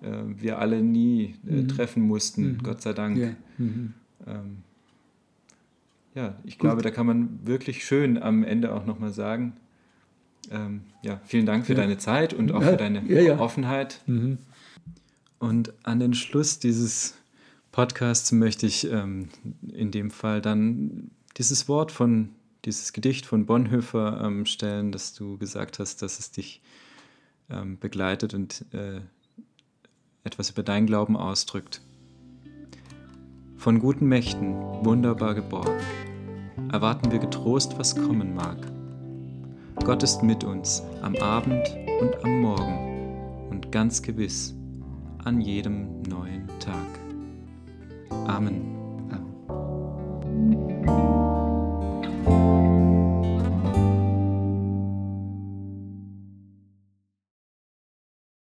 äh, 0.00 0.08
wir 0.34 0.60
alle 0.60 0.80
nie 0.80 1.34
äh, 1.46 1.64
treffen 1.64 2.04
mussten, 2.04 2.60
Gott 2.62 2.80
sei 2.80 2.94
Dank. 2.94 3.36
Ähm, 3.58 4.56
ja, 6.18 6.34
ich 6.42 6.58
glaube, 6.58 6.82
da 6.82 6.90
kann 6.90 7.06
man 7.06 7.46
wirklich 7.46 7.84
schön 7.84 8.20
am 8.20 8.42
Ende 8.42 8.74
auch 8.74 8.84
nochmal 8.84 9.12
sagen, 9.12 9.52
ähm, 10.50 10.80
ja, 11.00 11.20
vielen 11.24 11.46
Dank 11.46 11.64
für 11.64 11.74
ja. 11.74 11.80
deine 11.80 11.96
Zeit 11.96 12.34
und 12.34 12.50
auch 12.50 12.60
ja, 12.60 12.70
für 12.70 12.76
deine 12.76 13.04
ja, 13.06 13.38
Offenheit. 13.38 14.00
Mhm. 14.06 14.38
Und 15.38 15.72
an 15.84 16.00
den 16.00 16.14
Schluss 16.14 16.58
dieses 16.58 17.14
Podcasts 17.70 18.32
möchte 18.32 18.66
ich 18.66 18.90
ähm, 18.90 19.28
in 19.72 19.92
dem 19.92 20.10
Fall 20.10 20.40
dann 20.40 21.12
dieses 21.36 21.68
Wort 21.68 21.92
von, 21.92 22.30
dieses 22.64 22.92
Gedicht 22.92 23.24
von 23.24 23.46
Bonhoeffer 23.46 24.20
ähm, 24.24 24.44
stellen, 24.44 24.90
dass 24.90 25.14
du 25.14 25.38
gesagt 25.38 25.78
hast, 25.78 26.02
dass 26.02 26.18
es 26.18 26.32
dich 26.32 26.60
ähm, 27.48 27.78
begleitet 27.78 28.34
und 28.34 28.64
äh, 28.72 29.00
etwas 30.24 30.50
über 30.50 30.64
dein 30.64 30.86
Glauben 30.86 31.16
ausdrückt. 31.16 31.80
Von 33.56 33.80
guten 33.80 34.06
Mächten 34.06 34.54
wunderbar 34.84 35.34
geborgen, 35.34 35.80
erwarten 36.72 37.10
wir 37.10 37.18
getrost, 37.18 37.78
was 37.78 37.94
kommen 37.94 38.34
mag. 38.34 38.56
Gott 39.84 40.02
ist 40.02 40.22
mit 40.22 40.44
uns 40.44 40.82
am 41.02 41.16
Abend 41.16 41.76
und 42.00 42.24
am 42.24 42.40
Morgen 42.42 43.48
und 43.50 43.72
ganz 43.72 44.02
gewiss 44.02 44.54
an 45.24 45.40
jedem 45.40 46.02
neuen 46.02 46.48
Tag. 46.58 46.74
Amen. 48.26 48.78
Amen. 50.86 51.17